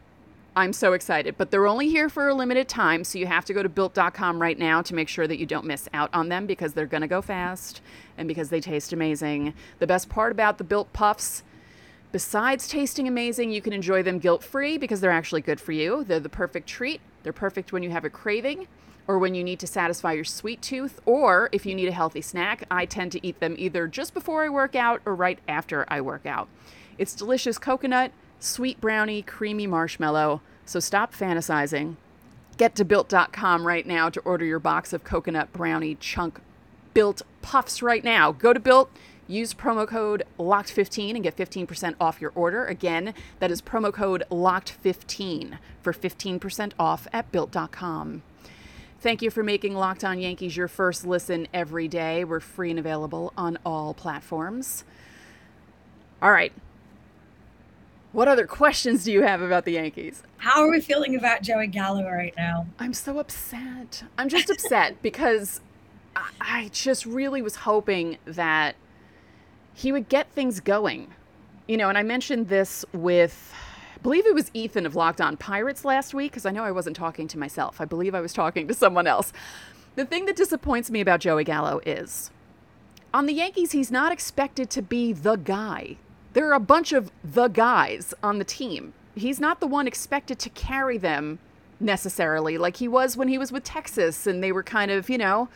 I'm 0.60 0.74
so 0.74 0.92
excited, 0.92 1.38
but 1.38 1.52
they're 1.52 1.68
only 1.68 1.88
here 1.88 2.10
for 2.10 2.28
a 2.28 2.34
limited 2.34 2.68
time, 2.68 3.06
so 3.06 3.18
you 3.18 3.28
have 3.28 3.46
to 3.46 3.54
go 3.54 3.64
to 3.64 3.70
built.com 3.70 4.42
right 4.42 4.60
now 4.60 4.82
to 4.82 4.94
make 4.94 5.08
sure 5.08 5.26
that 5.26 5.40
you 5.40 5.46
don't 5.46 5.66
miss 5.66 5.88
out 5.94 6.10
on 6.14 6.28
them 6.28 6.46
because 6.46 6.74
they're 6.74 6.86
going 6.86 7.00
to 7.00 7.08
go 7.08 7.22
fast 7.22 7.80
and 8.18 8.28
because 8.28 8.50
they 8.50 8.60
taste 8.60 8.92
amazing. 8.92 9.54
The 9.80 9.88
best 9.88 10.10
part 10.10 10.34
about 10.34 10.58
the 10.58 10.66
built 10.66 10.92
puffs, 10.92 11.44
Besides 12.12 12.68
tasting 12.68 13.08
amazing, 13.08 13.52
you 13.52 13.62
can 13.62 13.72
enjoy 13.72 14.02
them 14.02 14.18
guilt 14.18 14.44
free 14.44 14.80
because 14.80 15.00
they're 15.00 15.12
actually 15.12 15.42
good 15.42 15.62
for 15.62 15.74
you. 15.74 16.04
They're 16.04 16.20
the 16.20 16.28
perfect 16.28 16.68
treat. 16.68 17.02
They're 17.22 17.32
perfect 17.32 17.72
when 17.72 17.84
you 17.84 17.92
have 17.92 18.04
a 18.04 18.10
craving 18.10 18.68
or 19.08 19.20
when 19.20 19.36
you 19.36 19.44
need 19.44 19.60
to 19.60 19.68
satisfy 19.68 20.14
your 20.14 20.24
sweet 20.24 20.60
tooth, 20.62 21.00
or 21.06 21.50
if 21.52 21.68
you 21.68 21.76
need 21.76 21.88
a 21.88 21.92
healthy 21.92 22.22
snack. 22.22 22.64
I 22.72 22.86
tend 22.86 23.12
to 23.12 23.26
eat 23.26 23.40
them 23.40 23.56
either 23.60 23.88
just 23.88 24.16
before 24.16 24.44
I 24.44 24.50
work 24.50 24.76
out 24.76 25.02
or 25.06 25.14
right 25.14 25.38
after 25.48 25.86
I 25.88 26.02
work 26.02 26.26
out. 26.26 26.48
It's 26.98 27.14
delicious 27.14 27.60
coconut, 27.60 28.12
sweet 28.40 28.80
brownie, 28.82 29.22
creamy 29.22 29.68
marshmallow. 29.68 30.42
So 30.66 30.80
stop 30.80 31.14
fantasizing. 31.14 31.96
Get 32.58 32.76
to 32.76 32.86
built.com 32.86 33.66
right 33.66 33.86
now 33.86 34.10
to 34.10 34.20
order 34.22 34.46
your 34.46 34.60
box 34.60 34.94
of 34.94 35.04
coconut 35.04 35.54
brownie 35.54 35.96
chunk 35.96 36.40
built 36.94 37.22
puffs 37.42 37.82
right 37.82 38.04
now. 38.04 38.32
Go 38.32 38.54
to 38.54 38.60
built 38.60 38.90
Use 39.30 39.54
promo 39.54 39.88
code 39.88 40.24
LOCKED15 40.40 41.14
and 41.14 41.24
get 41.24 41.38
15% 41.38 41.94
off 42.02 42.20
your 42.20 42.32
order. 42.34 42.66
Again, 42.66 43.14
that 43.38 43.52
is 43.52 43.62
promo 43.62 43.94
code 43.94 44.24
LOCKED15 44.32 45.60
for 45.84 45.94
15% 45.94 46.72
off 46.80 47.08
at 47.14 47.32
built.com. 47.32 48.24
Thank 49.00 49.22
you 49.22 49.30
for 49.30 49.44
making 49.44 49.76
Locked 49.76 50.04
On 50.04 50.20
Yankees 50.20 50.58
your 50.58 50.68
first 50.68 51.06
listen 51.06 51.48
every 51.54 51.88
day. 51.88 52.24
We're 52.24 52.40
free 52.40 52.72
and 52.72 52.80
available 52.80 53.32
on 53.38 53.60
all 53.64 53.94
platforms. 53.94 54.84
All 56.24 56.32
right. 56.32 56.52
What 58.12 58.28
other 58.28 58.48
questions 58.48 59.04
do 59.04 59.12
you 59.12 59.22
have 59.22 59.42
about 59.42 59.66
the 59.66 59.74
Yankees? 59.74 60.24
How 60.38 60.64
are 60.64 60.72
we 60.72 60.82
feeling 60.82 61.16
about 61.16 61.44
Joey 61.44 61.68
Gallo 61.68 62.10
right 62.10 62.34
now? 62.36 62.66
I'm 62.80 62.94
so 62.94 63.20
upset. 63.20 64.04
I'm 64.18 64.30
just 64.30 64.50
upset 64.50 65.00
because 65.02 65.62
I 66.42 66.70
just 66.74 67.06
really 67.06 67.42
was 67.42 67.58
hoping 67.58 68.18
that 68.26 68.76
he 69.74 69.92
would 69.92 70.10
get 70.10 70.32
things 70.32 70.60
going. 70.60 71.14
You 71.68 71.78
know, 71.78 71.88
and 71.88 71.98
I 72.00 72.04
mentioned 72.04 72.48
this 72.48 72.84
with, 72.94 73.54
I 73.96 74.00
believe 74.00 74.26
it 74.26 74.34
was 74.34 74.50
Ethan 74.56 74.88
of 74.88 74.96
Locked 74.96 75.22
On 75.22 75.38
Pirates 75.38 75.86
last 75.86 76.16
week, 76.16 76.32
because 76.32 76.48
I 76.48 76.50
know 76.50 76.64
I 76.64 76.72
wasn't 76.72 76.96
talking 76.96 77.28
to 77.28 77.38
myself. 77.38 77.80
I 77.80 77.86
believe 77.86 78.16
I 78.16 78.22
was 78.22 78.34
talking 78.34 78.68
to 78.68 78.74
someone 78.74 79.06
else. 79.06 79.32
The 79.96 80.06
thing 80.06 80.26
that 80.26 80.36
disappoints 80.36 80.90
me 80.90 81.00
about 81.00 81.20
Joey 81.20 81.44
Gallo 81.44 81.80
is 81.86 82.32
on 83.14 83.28
the 83.28 83.34
Yankees, 83.34 83.72
he's 83.72 83.92
not 83.92 84.12
expected 84.12 84.70
to 84.72 84.82
be 84.82 85.14
the 85.14 85.36
guy. 85.36 85.98
There 86.40 86.50
are 86.50 86.54
a 86.54 86.60
bunch 86.62 86.94
of 86.94 87.12
the 87.22 87.50
guys 87.50 88.14
on 88.24 88.40
the 88.40 88.46
team. 88.46 88.94
He's 89.14 89.42
not 89.42 89.60
the 89.60 89.68
one 89.68 89.88
expected 89.88 90.40
to 90.40 90.50
carry 90.50 90.98
them 90.98 91.40
necessarily, 91.82 92.58
like 92.58 92.78
he 92.78 92.88
was 92.88 93.18
when 93.18 93.28
he 93.28 93.38
was 93.38 93.52
with 93.52 93.66
Texas, 93.66 94.26
and 94.26 94.42
they 94.42 94.54
were 94.54 94.64
kind 94.64 94.90
of, 94.90 95.10
you 95.10 95.18
know, 95.18 95.50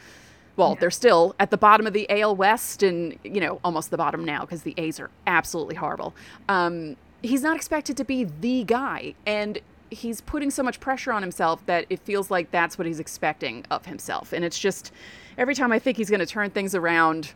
well, 0.57 0.71
yeah. 0.71 0.81
they're 0.81 0.91
still 0.91 1.37
at 1.39 1.51
the 1.51 1.57
bottom 1.57 1.87
of 1.87 1.93
the 1.93 2.05
AL 2.09 2.35
West 2.35 2.83
and, 2.83 3.17
you 3.23 3.39
know, 3.39 3.61
almost 3.63 3.91
the 3.91 3.97
bottom 3.97 4.25
now 4.25 4.41
because 4.41 4.63
the 4.63 4.73
A's 4.75 4.99
are 4.99 5.09
absolutely 5.25 5.75
horrible. 5.75 6.13
Um, 6.49 6.97
he's 7.21 7.43
not 7.43 7.55
expected 7.55 7.95
to 7.95 8.03
be 8.03 8.25
the 8.25 8.65
guy. 8.65 9.15
And 9.25 9.59
he's 9.89 10.19
putting 10.19 10.51
so 10.51 10.63
much 10.63 10.81
pressure 10.81 11.13
on 11.13 11.21
himself 11.21 11.65
that 11.65 11.85
it 11.89 12.01
feels 12.01 12.29
like 12.29 12.51
that's 12.51 12.77
what 12.77 12.87
he's 12.87 12.99
expecting 12.99 13.65
of 13.71 13.85
himself. 13.85 14.33
And 14.33 14.43
it's 14.43 14.59
just 14.59 14.91
every 15.37 15.55
time 15.55 15.71
I 15.71 15.79
think 15.79 15.95
he's 15.95 16.09
going 16.09 16.19
to 16.19 16.25
turn 16.25 16.49
things 16.49 16.75
around, 16.75 17.31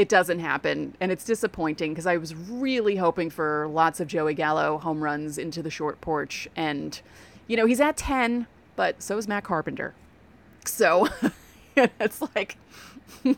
it 0.00 0.08
doesn't 0.08 0.38
happen. 0.38 0.96
And 0.98 1.12
it's 1.12 1.24
disappointing 1.24 1.92
because 1.92 2.06
I 2.06 2.16
was 2.16 2.34
really 2.34 2.96
hoping 2.96 3.28
for 3.28 3.68
lots 3.68 4.00
of 4.00 4.08
Joey 4.08 4.32
Gallo 4.32 4.78
home 4.78 5.04
runs 5.04 5.36
into 5.36 5.62
the 5.62 5.70
short 5.70 6.00
porch. 6.00 6.48
And, 6.56 6.98
you 7.46 7.56
know, 7.56 7.66
he's 7.66 7.80
at 7.80 7.98
10, 7.98 8.46
but 8.76 9.02
so 9.02 9.18
is 9.18 9.28
Matt 9.28 9.44
Carpenter. 9.44 9.94
So. 10.64 11.08
it's 11.76 12.22
like, 12.34 12.56
I 13.24 13.36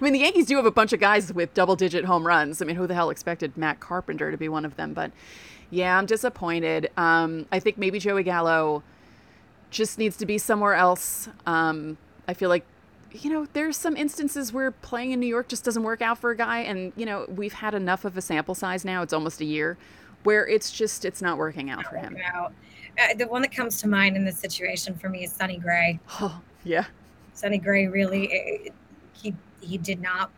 mean, 0.00 0.12
the 0.12 0.20
Yankees 0.20 0.46
do 0.46 0.54
have 0.56 0.64
a 0.64 0.70
bunch 0.70 0.92
of 0.92 1.00
guys 1.00 1.32
with 1.32 1.52
double 1.54 1.74
digit 1.74 2.04
home 2.04 2.24
runs. 2.24 2.62
I 2.62 2.64
mean, 2.64 2.76
who 2.76 2.86
the 2.86 2.94
hell 2.94 3.10
expected 3.10 3.56
Matt 3.56 3.80
Carpenter 3.80 4.30
to 4.30 4.36
be 4.36 4.48
one 4.48 4.64
of 4.64 4.76
them? 4.76 4.94
But 4.94 5.10
yeah, 5.70 5.98
I'm 5.98 6.06
disappointed. 6.06 6.88
Um, 6.96 7.46
I 7.50 7.58
think 7.58 7.78
maybe 7.78 7.98
Joey 7.98 8.22
Gallo 8.22 8.84
just 9.70 9.98
needs 9.98 10.16
to 10.18 10.26
be 10.26 10.38
somewhere 10.38 10.74
else. 10.74 11.28
Um, 11.46 11.98
I 12.28 12.34
feel 12.34 12.48
like, 12.48 12.64
you 13.24 13.30
know, 13.30 13.46
there's 13.52 13.76
some 13.76 13.96
instances 13.96 14.52
where 14.52 14.70
playing 14.70 15.12
in 15.12 15.20
New 15.20 15.26
York 15.26 15.48
just 15.48 15.64
doesn't 15.64 15.82
work 15.82 16.02
out 16.02 16.18
for 16.18 16.30
a 16.30 16.36
guy. 16.36 16.60
And, 16.60 16.92
you 16.96 17.06
know, 17.06 17.26
we've 17.28 17.52
had 17.52 17.74
enough 17.74 18.04
of 18.04 18.16
a 18.16 18.20
sample 18.20 18.54
size 18.54 18.84
now, 18.84 19.02
it's 19.02 19.12
almost 19.12 19.40
a 19.40 19.44
year, 19.44 19.76
where 20.22 20.46
it's 20.46 20.70
just, 20.70 21.04
it's 21.04 21.22
not 21.22 21.38
working 21.38 21.70
out 21.70 21.84
for 21.86 21.96
him. 21.96 22.16
Uh, 22.98 23.14
the 23.14 23.26
one 23.26 23.42
that 23.42 23.52
comes 23.52 23.80
to 23.82 23.88
mind 23.88 24.16
in 24.16 24.24
this 24.24 24.38
situation 24.38 24.94
for 24.94 25.08
me 25.08 25.24
is 25.24 25.32
Sonny 25.32 25.58
Gray. 25.58 26.00
Oh, 26.20 26.40
yeah. 26.64 26.86
Sonny 27.34 27.58
Gray 27.58 27.86
really 27.86 28.32
eh, 28.32 28.70
he 29.12 29.34
he 29.60 29.76
did 29.76 30.00
not 30.00 30.30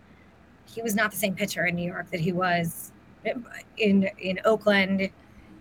he 0.67 0.83
was 0.83 0.95
not 0.95 1.11
the 1.11 1.17
same 1.17 1.35
pitcher 1.35 1.67
in 1.67 1.77
New 1.77 1.87
York 1.87 2.11
that 2.11 2.21
he 2.21 2.33
was 2.33 2.93
in 3.77 4.11
in 4.19 4.41
Oakland, 4.45 5.11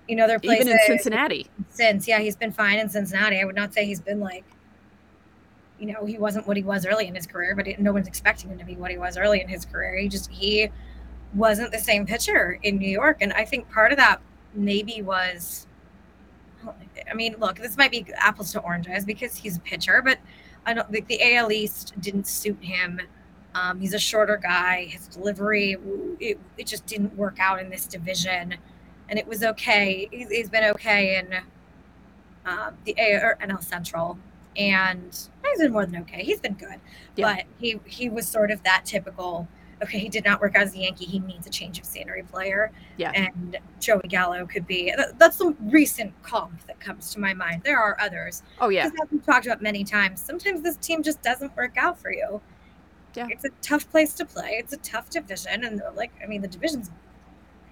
in 0.07 0.19
other 0.19 0.39
places. 0.39 0.67
Even 0.67 0.73
in 0.73 0.85
Cincinnati. 0.85 1.47
Since 1.69 2.07
yeah, 2.07 2.19
he's 2.19 2.35
been 2.35 2.51
fine 2.51 2.79
in 2.79 2.89
Cincinnati. 2.89 3.39
I 3.39 3.45
would 3.45 3.55
not 3.55 3.73
say 3.73 3.85
he's 3.85 4.01
been 4.01 4.19
like, 4.19 4.43
you 5.79 5.93
know, 5.93 6.05
he 6.05 6.17
wasn't 6.17 6.47
what 6.47 6.57
he 6.57 6.63
was 6.63 6.85
early 6.85 7.07
in 7.07 7.15
his 7.15 7.27
career, 7.27 7.55
but 7.55 7.67
no 7.79 7.93
one's 7.93 8.07
expecting 8.07 8.49
him 8.49 8.57
to 8.57 8.65
be 8.65 8.75
what 8.75 8.91
he 8.91 8.97
was 8.97 9.17
early 9.17 9.41
in 9.41 9.47
his 9.47 9.65
career. 9.65 9.97
He 9.97 10.07
just 10.09 10.31
he 10.31 10.69
wasn't 11.33 11.71
the 11.71 11.79
same 11.79 12.05
pitcher 12.05 12.59
in 12.63 12.77
New 12.77 12.89
York, 12.89 13.17
and 13.21 13.33
I 13.33 13.45
think 13.45 13.69
part 13.69 13.91
of 13.91 13.97
that 13.97 14.21
maybe 14.53 15.01
was. 15.01 15.67
I 17.09 17.13
mean, 17.13 17.35
look, 17.39 17.57
this 17.57 17.77
might 17.77 17.91
be 17.91 18.05
apples 18.17 18.51
to 18.53 18.59
oranges 18.59 19.05
because 19.05 19.37
he's 19.37 19.55
a 19.55 19.59
pitcher, 19.61 20.01
but 20.03 20.17
I 20.65 20.73
don't 20.73 20.91
think 20.91 21.07
the 21.07 21.35
AL 21.35 21.51
East 21.51 21.93
didn't 22.01 22.27
suit 22.27 22.61
him. 22.61 22.99
Um, 23.55 23.79
he's 23.79 23.93
a 23.93 23.99
shorter 23.99 24.35
guy. 24.35 24.85
His 24.85 25.07
delivery, 25.07 25.77
it, 26.19 26.37
it 26.57 26.67
just 26.67 26.85
didn't 26.85 27.15
work 27.15 27.37
out 27.39 27.61
in 27.61 27.69
this 27.69 27.85
division. 27.85 28.55
And 29.07 29.17
it 29.17 29.25
was 29.25 29.43
okay. 29.43 30.09
he's, 30.11 30.29
he's 30.29 30.49
been 30.49 30.65
okay 30.71 31.19
in 31.19 31.33
um, 32.45 32.75
the 32.83 32.95
A 32.97 33.13
or 33.13 33.37
NL 33.41 33.63
Central. 33.63 34.19
And 34.57 35.03
he's 35.45 35.59
been 35.59 35.71
more 35.71 35.85
than 35.85 36.01
okay. 36.01 36.23
He's 36.23 36.39
been 36.39 36.55
good. 36.55 36.79
Yeah. 37.15 37.35
But 37.35 37.45
he, 37.59 37.79
he 37.85 38.09
was 38.09 38.27
sort 38.27 38.51
of 38.51 38.63
that 38.63 38.85
typical 38.85 39.47
okay, 39.81 39.99
he 39.99 40.09
did 40.09 40.25
not 40.25 40.41
work 40.41 40.55
out 40.55 40.63
as 40.63 40.75
a 40.75 40.79
Yankee. 40.79 41.05
He 41.05 41.19
needs 41.19 41.45
a 41.47 41.49
change 41.49 41.79
of 41.79 41.85
scenery 41.85 42.23
player. 42.23 42.71
Yeah. 42.97 43.11
And 43.11 43.57
Joey 43.79 44.07
Gallo 44.07 44.45
could 44.45 44.65
be 44.67 44.93
that's 45.17 45.37
some 45.37 45.55
recent 45.61 46.13
comp 46.23 46.65
that 46.67 46.79
comes 46.79 47.11
to 47.13 47.19
my 47.19 47.33
mind. 47.33 47.61
There 47.63 47.79
are 47.79 47.97
others. 47.99 48.43
Oh 48.59 48.69
yeah. 48.69 48.85
As 48.85 48.91
we've 49.11 49.25
talked 49.25 49.45
about 49.45 49.61
many 49.61 49.83
times, 49.83 50.21
sometimes 50.21 50.61
this 50.61 50.77
team 50.77 51.03
just 51.03 51.21
doesn't 51.21 51.55
work 51.55 51.77
out 51.77 51.99
for 51.99 52.11
you. 52.11 52.41
Yeah. 53.15 53.27
It's 53.29 53.45
a 53.45 53.49
tough 53.61 53.89
place 53.89 54.13
to 54.15 54.25
play. 54.25 54.57
It's 54.59 54.73
a 54.73 54.77
tough 54.77 55.09
division. 55.09 55.63
And 55.63 55.81
like, 55.95 56.11
I 56.23 56.27
mean, 56.27 56.41
the 56.41 56.47
division's 56.47 56.91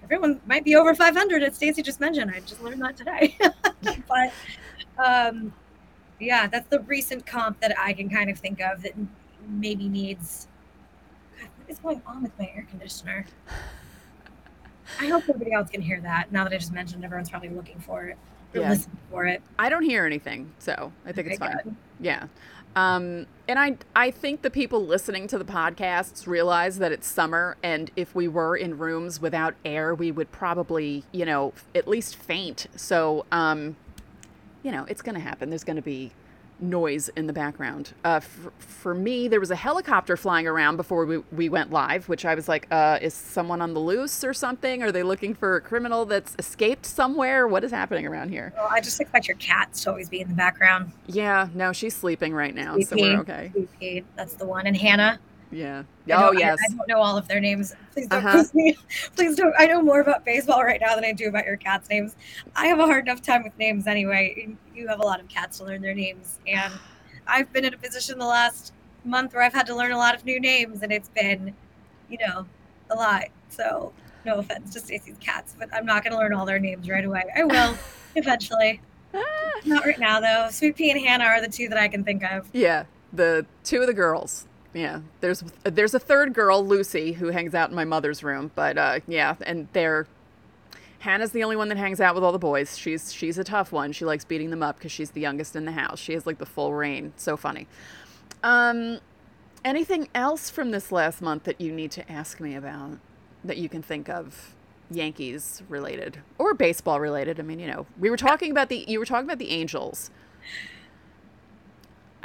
everyone 0.02 0.40
might 0.46 0.64
be 0.64 0.76
over 0.76 0.94
500 0.94 1.42
as 1.42 1.56
Stacy 1.56 1.82
just 1.82 2.00
mentioned. 2.00 2.32
I 2.34 2.40
just 2.40 2.62
learned 2.62 2.82
that 2.82 2.96
today. 2.96 3.36
but 4.08 4.32
um, 5.04 5.52
yeah, 6.20 6.46
that's 6.46 6.68
the 6.68 6.80
recent 6.80 7.26
comp 7.26 7.60
that 7.60 7.74
I 7.78 7.92
can 7.92 8.08
kind 8.08 8.30
of 8.30 8.38
think 8.38 8.60
of 8.60 8.82
that 8.82 8.92
maybe 9.48 9.88
needs 9.88 10.48
God, 11.38 11.48
what 11.58 11.70
is 11.70 11.78
going 11.78 12.02
on 12.06 12.22
with 12.22 12.38
my 12.38 12.50
air 12.54 12.66
conditioner? 12.68 13.26
I 15.00 15.06
hope 15.08 15.24
nobody 15.28 15.52
else 15.52 15.70
can 15.70 15.82
hear 15.82 16.00
that. 16.00 16.32
Now 16.32 16.44
that 16.44 16.52
I 16.52 16.56
just 16.56 16.72
mentioned, 16.72 17.04
everyone's 17.04 17.30
probably 17.30 17.48
looking 17.48 17.78
for 17.80 18.04
it 18.06 18.16
or 18.54 18.60
yeah. 18.60 18.70
listening 18.70 18.98
for 19.10 19.26
it. 19.26 19.42
I 19.58 19.68
don't 19.68 19.82
hear 19.82 20.06
anything, 20.06 20.52
so 20.58 20.92
I 21.04 21.12
think 21.12 21.26
okay, 21.26 21.34
it's 21.34 21.38
fine. 21.38 21.60
Good. 21.64 21.76
Yeah. 22.00 22.26
Um, 22.76 23.26
and 23.48 23.58
I 23.58 23.78
I 23.94 24.10
think 24.10 24.42
the 24.42 24.50
people 24.50 24.84
listening 24.84 25.26
to 25.28 25.38
the 25.38 25.44
podcasts 25.44 26.26
realize 26.26 26.78
that 26.78 26.92
it's 26.92 27.06
summer, 27.06 27.56
and 27.62 27.90
if 27.96 28.14
we 28.14 28.28
were 28.28 28.56
in 28.56 28.76
rooms 28.78 29.20
without 29.20 29.54
air, 29.64 29.94
we 29.94 30.12
would 30.12 30.30
probably, 30.30 31.02
you 31.10 31.24
know, 31.24 31.54
at 31.74 31.88
least 31.88 32.16
faint. 32.16 32.66
So, 32.76 33.24
um, 33.32 33.76
you 34.66 34.72
know, 34.72 34.84
it's 34.88 35.00
going 35.00 35.14
to 35.14 35.20
happen. 35.20 35.48
There's 35.48 35.62
going 35.62 35.76
to 35.76 35.82
be 35.82 36.10
noise 36.58 37.08
in 37.10 37.28
the 37.28 37.32
background. 37.32 37.92
Uh, 38.04 38.18
for, 38.18 38.52
for 38.58 38.94
me, 38.94 39.28
there 39.28 39.38
was 39.38 39.52
a 39.52 39.56
helicopter 39.56 40.16
flying 40.16 40.48
around 40.48 40.76
before 40.76 41.06
we, 41.06 41.18
we 41.30 41.48
went 41.48 41.70
live, 41.70 42.08
which 42.08 42.24
I 42.24 42.34
was 42.34 42.48
like, 42.48 42.66
uh, 42.72 42.98
is 43.00 43.14
someone 43.14 43.62
on 43.62 43.74
the 43.74 43.78
loose 43.78 44.24
or 44.24 44.34
something? 44.34 44.82
Are 44.82 44.90
they 44.90 45.04
looking 45.04 45.34
for 45.34 45.54
a 45.54 45.60
criminal 45.60 46.04
that's 46.04 46.34
escaped 46.40 46.84
somewhere? 46.84 47.46
What 47.46 47.62
is 47.62 47.70
happening 47.70 48.06
around 48.06 48.30
here? 48.30 48.52
Well, 48.56 48.66
I 48.68 48.80
just 48.80 49.00
expect 49.00 49.28
your 49.28 49.36
cats 49.36 49.84
to 49.84 49.90
always 49.90 50.08
be 50.08 50.20
in 50.20 50.28
the 50.28 50.34
background. 50.34 50.90
Yeah, 51.06 51.48
no, 51.54 51.72
she's 51.72 51.94
sleeping 51.94 52.34
right 52.34 52.54
now, 52.54 52.76
so 52.80 52.96
we're 52.98 53.20
okay. 53.20 54.02
That's 54.16 54.34
the 54.34 54.46
one. 54.46 54.66
And 54.66 54.76
Hannah. 54.76 55.20
Yeah. 55.50 55.84
Oh 56.10 56.32
yes. 56.32 56.58
I, 56.60 56.72
I, 56.72 56.76
don't 56.76 56.88
know 56.88 57.00
all 57.00 57.16
of 57.16 57.28
their 57.28 57.40
names. 57.40 57.74
Please 57.92 58.08
don't 58.08 58.24
uh-huh. 58.24 58.44
me. 58.54 58.76
Please 59.16 59.36
don't. 59.36 59.54
I 59.58 59.66
know 59.66 59.80
more 59.82 60.00
about 60.00 60.24
baseball 60.24 60.64
right 60.64 60.80
now 60.80 60.94
than 60.94 61.04
I 61.04 61.12
do 61.12 61.28
about 61.28 61.44
your 61.44 61.56
cats' 61.56 61.88
names. 61.88 62.16
I 62.54 62.66
have 62.66 62.78
a 62.78 62.86
hard 62.86 63.06
enough 63.06 63.22
time 63.22 63.44
with 63.44 63.56
names 63.58 63.86
anyway. 63.86 64.56
You 64.74 64.88
have 64.88 65.00
a 65.00 65.04
lot 65.04 65.20
of 65.20 65.28
cats 65.28 65.58
to 65.58 65.64
learn 65.64 65.82
their 65.82 65.94
names, 65.94 66.38
and 66.46 66.72
I've 67.26 67.52
been 67.52 67.64
in 67.64 67.74
a 67.74 67.78
position 67.78 68.18
the 68.18 68.26
last 68.26 68.72
month 69.04 69.34
where 69.34 69.42
I've 69.42 69.54
had 69.54 69.66
to 69.66 69.76
learn 69.76 69.92
a 69.92 69.98
lot 69.98 70.14
of 70.14 70.24
new 70.24 70.40
names, 70.40 70.82
and 70.82 70.92
it's 70.92 71.08
been, 71.10 71.54
you 72.08 72.18
know, 72.26 72.46
a 72.90 72.94
lot. 72.94 73.24
So 73.48 73.92
no 74.24 74.38
offense 74.38 74.72
to 74.74 74.80
Stacy's 74.80 75.16
cats, 75.20 75.54
but 75.58 75.72
I'm 75.72 75.86
not 75.86 76.02
going 76.02 76.12
to 76.12 76.18
learn 76.18 76.32
all 76.32 76.44
their 76.44 76.58
names 76.58 76.88
right 76.88 77.04
away. 77.04 77.24
I 77.36 77.44
will 77.44 77.76
eventually. 78.16 78.80
Not 79.64 79.86
right 79.86 79.98
now 79.98 80.20
though. 80.20 80.48
Sweet 80.50 80.76
Pea 80.76 80.90
and 80.90 81.00
Hannah 81.00 81.24
are 81.24 81.40
the 81.40 81.48
two 81.48 81.68
that 81.68 81.78
I 81.78 81.88
can 81.88 82.04
think 82.04 82.22
of. 82.22 82.48
Yeah, 82.52 82.84
the 83.12 83.46
two 83.64 83.80
of 83.80 83.86
the 83.86 83.94
girls 83.94 84.46
Yeah, 84.76 85.00
there's 85.20 85.42
there's 85.64 85.94
a 85.94 85.98
third 85.98 86.34
girl, 86.34 86.64
Lucy, 86.64 87.12
who 87.12 87.28
hangs 87.28 87.54
out 87.54 87.70
in 87.70 87.74
my 87.74 87.86
mother's 87.86 88.22
room. 88.22 88.50
But 88.54 88.76
uh, 88.76 89.00
yeah, 89.08 89.36
and 89.46 89.68
they're 89.72 90.06
Hannah's 90.98 91.30
the 91.30 91.42
only 91.44 91.56
one 91.56 91.68
that 91.70 91.78
hangs 91.78 91.98
out 91.98 92.14
with 92.14 92.22
all 92.22 92.30
the 92.30 92.38
boys. 92.38 92.76
She's 92.76 93.10
she's 93.10 93.38
a 93.38 93.44
tough 93.44 93.72
one. 93.72 93.92
She 93.92 94.04
likes 94.04 94.26
beating 94.26 94.50
them 94.50 94.62
up 94.62 94.76
because 94.76 94.92
she's 94.92 95.12
the 95.12 95.20
youngest 95.22 95.56
in 95.56 95.64
the 95.64 95.72
house. 95.72 95.98
She 95.98 96.12
has 96.12 96.26
like 96.26 96.36
the 96.36 96.44
full 96.44 96.74
reign. 96.74 97.14
So 97.16 97.38
funny. 97.38 97.66
Um, 98.42 98.98
anything 99.64 100.08
else 100.14 100.50
from 100.50 100.72
this 100.72 100.92
last 100.92 101.22
month 101.22 101.44
that 101.44 101.58
you 101.58 101.72
need 101.72 101.90
to 101.92 102.12
ask 102.12 102.38
me 102.38 102.54
about 102.54 102.98
that 103.44 103.56
you 103.56 103.70
can 103.70 103.80
think 103.82 104.10
of? 104.10 104.52
Yankees 104.88 105.64
related 105.68 106.18
or 106.38 106.54
baseball 106.54 107.00
related. 107.00 107.40
I 107.40 107.42
mean, 107.42 107.58
you 107.58 107.66
know, 107.66 107.86
we 107.98 108.08
were 108.08 108.16
talking 108.16 108.52
about 108.52 108.68
the 108.68 108.84
you 108.86 108.98
were 108.98 109.06
talking 109.06 109.24
about 109.24 109.38
the 109.38 109.50
Angels. 109.50 110.10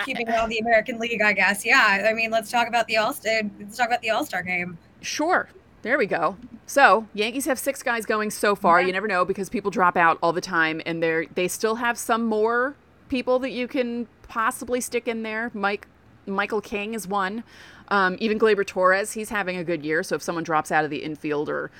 Keeping 0.06 0.30
on 0.30 0.50
the 0.50 0.60
American 0.60 1.00
League, 1.00 1.22
I 1.22 1.34
guess. 1.34 1.66
Yeah. 1.66 2.08
I 2.10 2.14
mean, 2.14 2.32
let's 2.32 2.52
talk 2.52 2.68
about 2.68 2.88
the 2.88 2.98
All 2.98 3.14
Star. 3.14 3.42
Let's 3.60 3.78
talk 3.78 3.88
about 3.88 4.02
the 4.02 4.10
All 4.10 4.26
Star 4.26 4.44
game. 4.44 4.78
Sure. 5.02 5.50
There 5.82 5.98
we 5.98 6.06
go. 6.06 6.38
So 6.68 7.08
Yankees 7.14 7.46
have 7.46 7.58
six 7.58 7.82
guys 7.82 8.06
going 8.06 8.30
so 8.30 8.56
far. 8.56 8.80
Yeah. 8.80 8.88
You 8.88 8.94
never 8.94 9.08
know 9.08 9.26
because 9.26 9.50
people 9.50 9.72
drop 9.72 9.98
out 9.98 10.20
all 10.22 10.32
the 10.32 10.42
time, 10.42 10.82
and 10.86 11.02
they 11.02 11.28
they 11.34 11.48
still 11.48 11.76
have 11.76 11.98
some 11.98 12.26
more 12.26 12.76
people 13.10 13.40
that 13.40 13.52
you 13.52 13.68
can 13.68 14.08
possibly 14.28 14.80
stick 14.80 15.08
in 15.08 15.24
there. 15.24 15.52
Mike 15.54 15.88
Michael 16.26 16.62
King 16.62 16.94
is 16.94 17.08
one. 17.08 17.44
Um, 17.90 18.16
even 18.20 18.40
Gleyber 18.40 18.66
Torres, 18.66 19.14
he's 19.14 19.30
having 19.30 19.58
a 19.58 19.64
good 19.64 19.84
year. 19.84 20.02
So 20.02 20.16
if 20.16 20.22
someone 20.22 20.46
drops 20.46 20.72
out 20.72 20.86
of 20.86 20.90
the 20.90 21.04
infield 21.04 21.50
or 21.50 21.72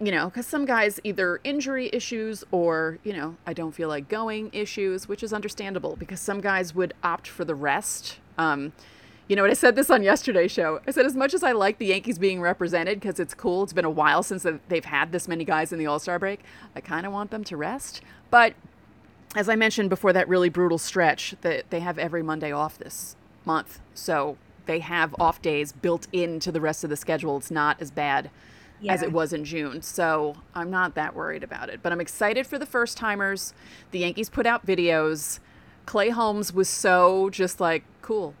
you 0.00 0.10
know, 0.10 0.26
because 0.26 0.46
some 0.46 0.64
guys 0.64 0.98
either 1.04 1.40
injury 1.44 1.90
issues 1.92 2.42
or, 2.50 2.98
you 3.04 3.12
know, 3.12 3.36
I 3.46 3.52
don't 3.52 3.72
feel 3.72 3.88
like 3.88 4.08
going 4.08 4.50
issues, 4.52 5.06
which 5.08 5.22
is 5.22 5.32
understandable 5.32 5.94
because 5.96 6.20
some 6.20 6.40
guys 6.40 6.74
would 6.74 6.94
opt 7.04 7.28
for 7.28 7.44
the 7.44 7.54
rest. 7.54 8.18
Um, 8.38 8.72
you 9.28 9.36
know, 9.36 9.44
and 9.44 9.50
I 9.50 9.54
said 9.54 9.76
this 9.76 9.90
on 9.90 10.02
yesterday's 10.02 10.50
show. 10.50 10.80
I 10.88 10.90
said, 10.90 11.06
as 11.06 11.14
much 11.14 11.34
as 11.34 11.44
I 11.44 11.52
like 11.52 11.78
the 11.78 11.86
Yankees 11.86 12.18
being 12.18 12.40
represented 12.40 12.98
because 12.98 13.20
it's 13.20 13.34
cool, 13.34 13.62
it's 13.62 13.74
been 13.74 13.84
a 13.84 13.90
while 13.90 14.22
since 14.22 14.44
they've 14.68 14.84
had 14.84 15.12
this 15.12 15.28
many 15.28 15.44
guys 15.44 15.72
in 15.72 15.78
the 15.78 15.86
All 15.86 15.98
Star 15.98 16.18
break, 16.18 16.40
I 16.74 16.80
kind 16.80 17.06
of 17.06 17.12
want 17.12 17.30
them 17.30 17.44
to 17.44 17.56
rest. 17.56 18.00
But 18.30 18.54
as 19.36 19.48
I 19.48 19.54
mentioned 19.54 19.90
before 19.90 20.12
that 20.14 20.28
really 20.28 20.48
brutal 20.48 20.78
stretch, 20.78 21.34
that 21.42 21.70
they 21.70 21.80
have 21.80 21.98
every 21.98 22.22
Monday 22.22 22.50
off 22.50 22.78
this 22.78 23.14
month. 23.44 23.80
So 23.94 24.36
they 24.66 24.80
have 24.80 25.14
off 25.20 25.42
days 25.42 25.72
built 25.72 26.08
into 26.12 26.50
the 26.50 26.60
rest 26.60 26.82
of 26.84 26.90
the 26.90 26.96
schedule. 26.96 27.36
It's 27.36 27.50
not 27.50 27.80
as 27.80 27.90
bad 27.90 28.30
yeah. 28.80 28.92
as 28.92 29.02
it 29.02 29.12
was 29.12 29.32
in 29.32 29.44
June. 29.44 29.82
So 29.82 30.36
I'm 30.54 30.70
not 30.70 30.94
that 30.94 31.14
worried 31.14 31.42
about 31.42 31.68
it. 31.68 31.80
But 31.82 31.92
I'm 31.92 32.00
excited 32.00 32.46
for 32.46 32.58
the 32.58 32.66
first 32.66 32.96
timers. 32.96 33.54
The 33.90 34.00
Yankees 34.00 34.28
put 34.28 34.46
out 34.46 34.66
videos. 34.66 35.38
Clay 35.86 36.10
Holmes 36.10 36.52
was 36.52 36.68
so 36.68 37.30
just 37.30 37.60
like, 37.60 37.84
cool. 38.02 38.34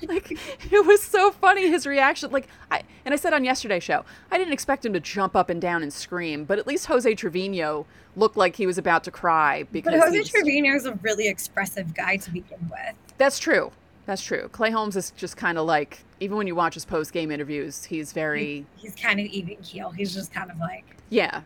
Like 0.08 0.30
it 0.30 0.86
was 0.86 1.02
so 1.02 1.32
funny 1.32 1.68
his 1.68 1.84
reaction. 1.84 2.30
Like 2.30 2.46
I 2.70 2.82
and 3.04 3.12
I 3.12 3.16
said 3.16 3.32
on 3.32 3.44
yesterday's 3.44 3.82
show, 3.82 4.04
I 4.30 4.38
didn't 4.38 4.52
expect 4.52 4.86
him 4.86 4.92
to 4.92 5.00
jump 5.00 5.34
up 5.34 5.50
and 5.50 5.60
down 5.60 5.82
and 5.82 5.92
scream, 5.92 6.44
but 6.44 6.56
at 6.56 6.68
least 6.68 6.86
Jose 6.86 7.12
Trevino 7.16 7.84
looked 8.14 8.36
like 8.36 8.54
he 8.54 8.64
was 8.64 8.78
about 8.78 9.02
to 9.04 9.10
cry 9.10 9.64
because 9.72 9.94
But 9.94 10.08
Jose 10.08 10.22
Trevino 10.30 10.72
is 10.76 10.86
a 10.86 10.92
really 11.02 11.26
expressive 11.26 11.94
guy 11.94 12.16
to 12.16 12.30
begin 12.30 12.70
with. 12.70 12.94
That's 13.16 13.40
true. 13.40 13.72
That's 14.08 14.22
true. 14.22 14.48
Clay 14.52 14.70
Holmes 14.70 14.96
is 14.96 15.10
just 15.18 15.36
kind 15.36 15.58
of 15.58 15.66
like, 15.66 16.02
even 16.18 16.38
when 16.38 16.46
you 16.46 16.54
watch 16.54 16.72
his 16.72 16.86
post 16.86 17.12
game 17.12 17.30
interviews, 17.30 17.84
he's 17.84 18.14
very. 18.14 18.42
He, 18.42 18.66
he's 18.76 18.94
kind 18.94 19.20
of 19.20 19.26
even 19.26 19.56
keel. 19.56 19.90
He's 19.90 20.14
just 20.14 20.32
kind 20.32 20.50
of 20.50 20.56
like. 20.58 20.86
Yeah. 21.10 21.42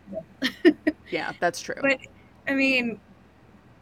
Yeah, 1.11 1.33
that's 1.41 1.59
true. 1.59 1.75
But, 1.81 1.99
I 2.47 2.53
mean, 2.53 3.01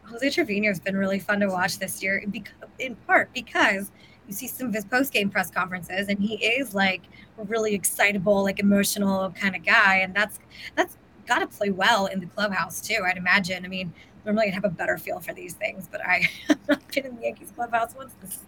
Jose 0.05 0.27
Trevino 0.31 0.69
has 0.69 0.79
been 0.79 0.97
really 0.97 1.19
fun 1.19 1.41
to 1.41 1.47
watch 1.47 1.77
this 1.77 2.01
year, 2.01 2.25
in 2.79 2.95
part 3.05 3.31
because 3.35 3.91
you 4.27 4.33
see 4.33 4.47
some 4.47 4.69
of 4.69 4.73
his 4.73 4.85
post 4.85 5.13
game 5.13 5.29
press 5.29 5.51
conferences, 5.51 6.07
and 6.07 6.17
he 6.17 6.43
is 6.43 6.73
like 6.73 7.03
a 7.37 7.43
really 7.43 7.75
excitable, 7.75 8.41
like 8.41 8.59
emotional 8.59 9.29
kind 9.39 9.55
of 9.55 9.63
guy, 9.63 9.97
and 9.97 10.15
that's 10.15 10.39
that's 10.75 10.97
got 11.27 11.37
to 11.37 11.47
play 11.47 11.69
well 11.69 12.07
in 12.07 12.19
the 12.19 12.25
clubhouse 12.25 12.81
too. 12.81 13.03
I'd 13.05 13.17
imagine. 13.17 13.63
I 13.63 13.67
mean, 13.67 13.93
normally 14.25 14.47
I'd 14.47 14.53
have 14.53 14.65
a 14.65 14.69
better 14.69 14.97
feel 14.97 15.19
for 15.19 15.33
these 15.33 15.53
things, 15.53 15.87
but 15.91 16.01
I 16.05 16.27
have 16.47 16.67
not 16.67 16.87
been 16.93 17.05
in 17.05 17.15
the 17.15 17.23
Yankees 17.23 17.51
clubhouse 17.55 17.95
once 17.95 18.13
this 18.21 18.39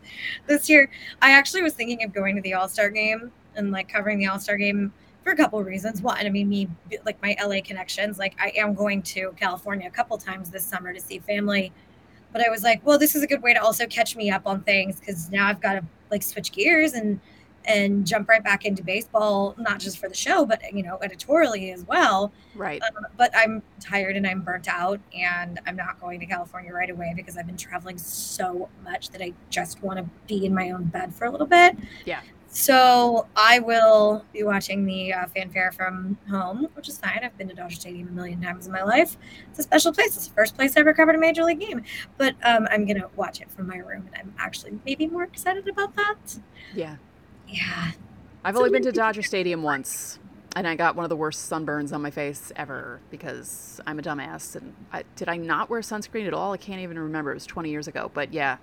this 0.48 0.70
year. 0.70 0.90
I 1.22 1.32
actually 1.32 1.62
was 1.62 1.74
thinking 1.74 2.04
of 2.04 2.14
going 2.14 2.36
to 2.36 2.42
the 2.42 2.54
All 2.54 2.68
Star 2.68 2.90
game 2.90 3.32
and 3.56 3.72
like 3.72 3.90
covering 3.90 4.20
the 4.20 4.28
All 4.28 4.40
Star 4.40 4.58
game 4.58 4.94
for 5.24 5.32
a 5.32 5.36
couple 5.36 5.60
of 5.60 5.66
reasons. 5.66 6.02
One, 6.02 6.18
I 6.18 6.30
mean, 6.30 6.50
me 6.50 6.68
like 7.06 7.22
my 7.22 7.36
LA 7.44 7.62
connections. 7.64 8.18
Like 8.18 8.36
I 8.40 8.52
am 8.56 8.74
going 8.74 9.02
to 9.04 9.34
California 9.38 9.88
a 9.88 9.92
couple 9.92 10.18
times 10.18 10.50
this 10.50 10.66
summer 10.66 10.94
to 10.94 11.00
see 11.00 11.20
family, 11.20 11.72
but 12.32 12.46
I 12.46 12.50
was 12.50 12.64
like, 12.64 12.86
well, 12.86 12.98
this 12.98 13.16
is 13.16 13.24
a 13.24 13.28
good 13.28 13.42
way 13.42 13.54
to 13.54 13.62
also 13.62 13.86
catch 13.88 14.16
me 14.16 14.30
up 14.30 14.46
on 14.46 14.64
things 14.64 15.00
because 15.00 15.30
now 15.30 15.48
I've 15.48 15.62
got 15.62 15.74
to 15.74 15.84
like 16.12 16.24
switch 16.24 16.52
gears 16.52 16.94
and 16.94 17.20
and 17.66 18.06
jump 18.06 18.30
right 18.30 18.44
back 18.44 18.66
into 18.66 18.84
baseball, 18.84 19.56
not 19.58 19.80
just 19.80 19.98
for 19.98 20.10
the 20.10 20.16
show, 20.16 20.46
but 20.46 20.62
you 20.74 20.84
know, 20.84 20.98
editorially 21.02 21.72
as 21.72 21.86
well. 21.86 22.32
Right. 22.56 22.82
Um, 22.82 23.06
but 23.18 23.36
I'm 23.36 23.64
tired 23.80 24.16
and 24.16 24.26
I'm 24.28 24.42
burnt 24.42 24.68
out, 24.68 25.00
and 25.16 25.60
I'm 25.66 25.76
not 25.76 26.00
going 26.00 26.20
to 26.20 26.26
California 26.26 26.74
right 26.74 26.90
away 26.90 27.14
because 27.16 27.38
I've 27.38 27.48
been 27.48 27.58
traveling 27.58 27.98
so 27.98 28.70
much 28.84 29.10
that 29.10 29.22
I 29.22 29.34
just 29.50 29.82
want 29.82 30.00
to 30.00 30.06
be 30.28 30.46
in 30.46 30.54
my 30.54 30.72
own 30.72 30.86
bed 30.86 31.14
for 31.14 31.26
a 31.26 31.32
little 31.32 31.48
bit. 31.48 31.78
Yeah. 32.06 32.22
So 32.56 33.26
I 33.36 33.60
will 33.60 34.24
be 34.32 34.44
watching 34.44 34.86
the 34.86 35.12
uh, 35.12 35.26
fanfare 35.26 35.72
from 35.72 36.20
home, 36.30 36.68
which 36.76 36.88
is 36.88 37.00
fine. 37.00 37.22
I've 37.24 37.36
been 37.36 37.48
to 37.50 37.56
Dodger 37.56 37.74
Stadium 37.74 38.10
a 38.10 38.12
million 38.12 38.40
times 38.40 38.68
in 38.68 38.72
my 38.72 38.84
life. 38.84 39.18
It's 39.50 39.58
a 39.58 39.64
special 39.64 39.92
place. 39.92 40.16
It's 40.16 40.28
the 40.28 40.36
first 40.36 40.56
place 40.56 40.78
I 40.78 40.82
ever 40.82 40.94
covered 40.94 41.16
a 41.16 41.18
major 41.18 41.44
league 41.44 41.60
game. 41.60 41.82
But 42.20 42.36
um, 42.44 42.68
I'm 42.70 42.86
gonna 42.86 43.10
watch 43.16 43.42
it 43.42 43.52
from 43.52 43.68
my 43.68 43.78
room, 43.78 44.04
and 44.06 44.16
I'm 44.16 44.36
actually 44.38 44.78
maybe 44.86 45.08
more 45.08 45.24
excited 45.24 45.68
about 45.68 45.96
that. 45.96 46.38
Yeah. 46.76 46.98
Yeah. 47.48 47.92
I've 48.44 48.56
only 48.58 48.70
been 48.70 48.84
to 48.84 48.92
Dodger 48.92 49.22
Stadium 49.22 49.64
once, 49.64 50.20
and 50.56 50.68
I 50.68 50.76
got 50.76 50.96
one 50.96 51.06
of 51.06 51.10
the 51.10 51.16
worst 51.16 51.50
sunburns 51.50 51.94
on 51.94 52.02
my 52.02 52.12
face 52.12 52.52
ever 52.56 53.00
because 53.10 53.80
I'm 53.88 54.00
a 54.00 54.02
dumbass. 54.02 54.56
And 54.56 54.74
I, 54.92 55.04
did 55.16 55.30
I 55.30 55.38
not 55.38 55.70
wear 55.70 55.82
sunscreen 55.82 56.28
at 56.28 56.34
all? 56.34 56.52
I 56.52 56.58
can't 56.58 56.82
even 56.82 57.00
remember. 57.00 57.32
It 57.32 57.36
was 57.36 57.46
20 57.46 57.70
years 57.70 57.88
ago. 57.88 58.12
But 58.14 58.34
yeah, 58.34 58.58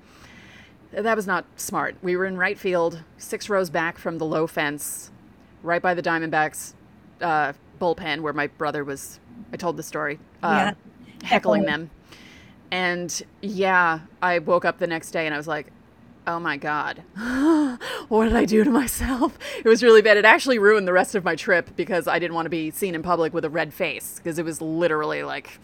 that 0.92 1.16
was 1.16 1.26
not 1.26 1.44
smart. 1.56 1.96
We 2.02 2.16
were 2.16 2.26
in 2.26 2.36
right 2.36 2.58
field, 2.58 3.02
six 3.16 3.48
rows 3.48 3.70
back 3.70 3.96
from 3.96 4.18
the 4.18 4.26
low 4.26 4.46
fence, 4.46 5.10
right 5.62 5.80
by 5.80 5.94
the 5.94 6.02
Diamondbacks 6.02 6.74
uh, 7.20 7.52
bullpen 7.80 8.20
where 8.20 8.32
my 8.32 8.48
brother 8.48 8.84
was. 8.84 9.18
I 9.52 9.56
told 9.56 9.76
the 9.76 9.82
story, 9.82 10.18
uh, 10.42 10.72
yeah. 10.72 11.26
heckling 11.26 11.62
them. 11.62 11.90
And 12.70 13.22
yeah, 13.40 14.00
I 14.22 14.38
woke 14.38 14.64
up 14.64 14.78
the 14.78 14.86
next 14.86 15.10
day 15.10 15.26
and 15.26 15.34
I 15.34 15.38
was 15.38 15.48
like, 15.48 15.72
oh 16.26 16.38
my 16.38 16.56
god 16.56 17.02
what 18.08 18.24
did 18.24 18.36
i 18.36 18.44
do 18.44 18.64
to 18.64 18.70
myself 18.70 19.38
it 19.64 19.68
was 19.68 19.82
really 19.82 20.02
bad 20.02 20.16
it 20.16 20.24
actually 20.24 20.58
ruined 20.58 20.86
the 20.86 20.92
rest 20.92 21.14
of 21.14 21.24
my 21.24 21.34
trip 21.34 21.70
because 21.76 22.06
i 22.06 22.18
didn't 22.18 22.34
want 22.34 22.46
to 22.46 22.50
be 22.50 22.70
seen 22.70 22.94
in 22.94 23.02
public 23.02 23.32
with 23.32 23.44
a 23.44 23.50
red 23.50 23.72
face 23.72 24.16
because 24.16 24.38
it 24.38 24.44
was 24.44 24.60
literally 24.60 25.22
like 25.22 25.58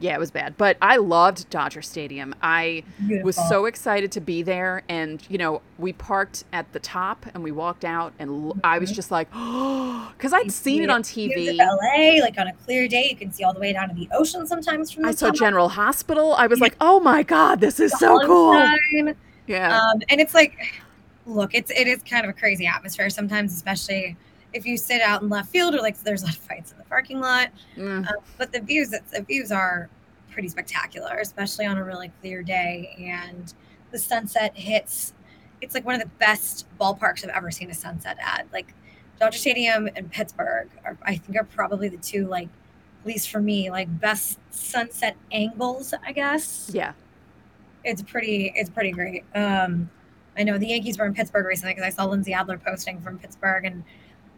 yeah, 0.00 0.14
it 0.14 0.18
was 0.18 0.30
bad. 0.30 0.56
But 0.56 0.78
I 0.80 0.96
loved 0.96 1.48
Dodger 1.50 1.82
Stadium. 1.82 2.34
I 2.42 2.82
Beautiful. 2.98 3.26
was 3.26 3.36
so 3.48 3.66
excited 3.66 4.10
to 4.12 4.20
be 4.20 4.42
there. 4.42 4.82
And, 4.88 5.22
you 5.28 5.36
know, 5.36 5.60
we 5.78 5.92
parked 5.92 6.44
at 6.52 6.72
the 6.72 6.80
top 6.80 7.26
and 7.34 7.44
we 7.44 7.52
walked 7.52 7.84
out, 7.84 8.14
and 8.18 8.30
mm-hmm. 8.30 8.60
I 8.64 8.78
was 8.78 8.88
mm-hmm. 8.88 8.96
just 8.96 9.10
like, 9.10 9.28
oh, 9.34 10.10
because 10.16 10.32
I'd 10.32 10.50
seen 10.50 10.82
it 10.82 10.90
on 10.90 11.02
TV. 11.02 11.56
LA, 11.56 12.22
like 12.22 12.38
on 12.38 12.48
a 12.48 12.54
clear 12.54 12.88
day, 12.88 13.08
you 13.10 13.16
can 13.16 13.30
see 13.30 13.44
all 13.44 13.52
the 13.52 13.60
way 13.60 13.72
down 13.72 13.90
to 13.90 13.94
the 13.94 14.08
ocean 14.12 14.46
sometimes 14.46 14.90
from 14.90 15.02
the 15.02 15.10
I 15.10 15.12
saw 15.12 15.30
General 15.30 15.68
Hospital. 15.68 16.32
I 16.32 16.46
was 16.46 16.60
like, 16.60 16.76
oh 16.80 16.98
my 17.00 17.22
God, 17.22 17.60
this 17.60 17.78
is 17.78 17.92
the 17.92 17.98
so 17.98 18.26
cool. 18.26 19.14
Yeah. 19.46 19.78
Um, 19.78 20.02
and 20.08 20.20
it's 20.20 20.34
like, 20.34 20.82
look, 21.26 21.54
it's 21.54 21.70
it 21.70 21.86
is 21.86 22.02
kind 22.02 22.24
of 22.24 22.30
a 22.30 22.32
crazy 22.32 22.66
atmosphere 22.66 23.10
sometimes, 23.10 23.54
especially 23.54 24.16
if 24.52 24.66
you 24.66 24.76
sit 24.76 25.00
out 25.00 25.22
in 25.22 25.28
left 25.28 25.50
field 25.50 25.74
or 25.74 25.78
like 25.78 26.00
there's 26.02 26.22
a 26.22 26.26
lot 26.26 26.36
of 26.36 26.42
fights 26.42 26.72
in 26.72 26.78
the 26.78 26.84
parking 26.84 27.20
lot. 27.20 27.50
Mm. 27.76 28.06
Uh, 28.06 28.12
but 28.36 28.52
the 28.52 28.60
views, 28.60 28.90
the 28.90 29.22
views 29.22 29.52
are 29.52 29.88
pretty 30.30 30.48
spectacular, 30.48 31.18
especially 31.20 31.66
on 31.66 31.78
a 31.78 31.84
really 31.84 32.10
clear 32.20 32.42
day. 32.42 32.94
And 32.98 33.52
the 33.90 33.98
sunset 33.98 34.56
hits. 34.56 35.14
It's 35.60 35.74
like 35.74 35.84
one 35.84 35.94
of 35.94 36.00
the 36.00 36.08
best 36.18 36.66
ballparks 36.80 37.22
I've 37.22 37.30
ever 37.30 37.50
seen 37.50 37.70
a 37.70 37.74
sunset 37.74 38.16
at. 38.20 38.46
Like 38.52 38.74
Dodger 39.20 39.38
Stadium 39.38 39.88
and 39.94 40.10
Pittsburgh 40.10 40.68
are, 40.84 40.96
I 41.02 41.16
think, 41.16 41.38
are 41.38 41.44
probably 41.44 41.88
the 41.88 41.98
two 41.98 42.26
like, 42.26 42.48
at 43.02 43.06
least 43.06 43.30
for 43.30 43.40
me, 43.40 43.70
like 43.70 44.00
best 44.00 44.38
sunset 44.50 45.16
angles. 45.30 45.94
I 46.04 46.12
guess. 46.12 46.70
Yeah 46.72 46.92
it's 47.84 48.02
pretty 48.02 48.52
it's 48.54 48.70
pretty 48.70 48.90
great. 48.90 49.24
Um, 49.34 49.90
I 50.36 50.42
know 50.42 50.58
the 50.58 50.68
Yankees 50.68 50.98
were 50.98 51.06
in 51.06 51.14
Pittsburgh 51.14 51.46
recently 51.46 51.74
because 51.74 51.86
I 51.86 51.94
saw 51.94 52.04
Lindsay 52.04 52.32
Adler 52.32 52.58
posting 52.58 53.00
from 53.00 53.18
Pittsburgh, 53.18 53.64
and 53.64 53.84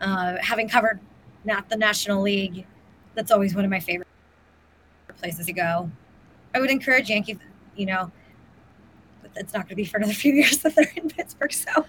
uh, 0.00 0.36
having 0.40 0.68
covered 0.68 1.00
not 1.44 1.68
the 1.68 1.76
National 1.76 2.22
League, 2.22 2.66
that's 3.14 3.30
always 3.30 3.54
one 3.54 3.64
of 3.64 3.70
my 3.70 3.80
favorite 3.80 4.08
places 5.18 5.46
to 5.46 5.52
go. 5.52 5.90
I 6.54 6.60
would 6.60 6.70
encourage 6.70 7.08
Yankees, 7.08 7.38
you 7.76 7.86
know, 7.86 8.10
but 9.22 9.30
it's 9.36 9.52
not 9.52 9.60
going 9.60 9.70
to 9.70 9.76
be 9.76 9.84
for 9.84 9.98
another 9.98 10.12
few 10.14 10.32
years 10.32 10.58
that 10.58 10.74
they're 10.74 10.92
in 10.96 11.08
Pittsburgh. 11.08 11.52
So, 11.52 11.86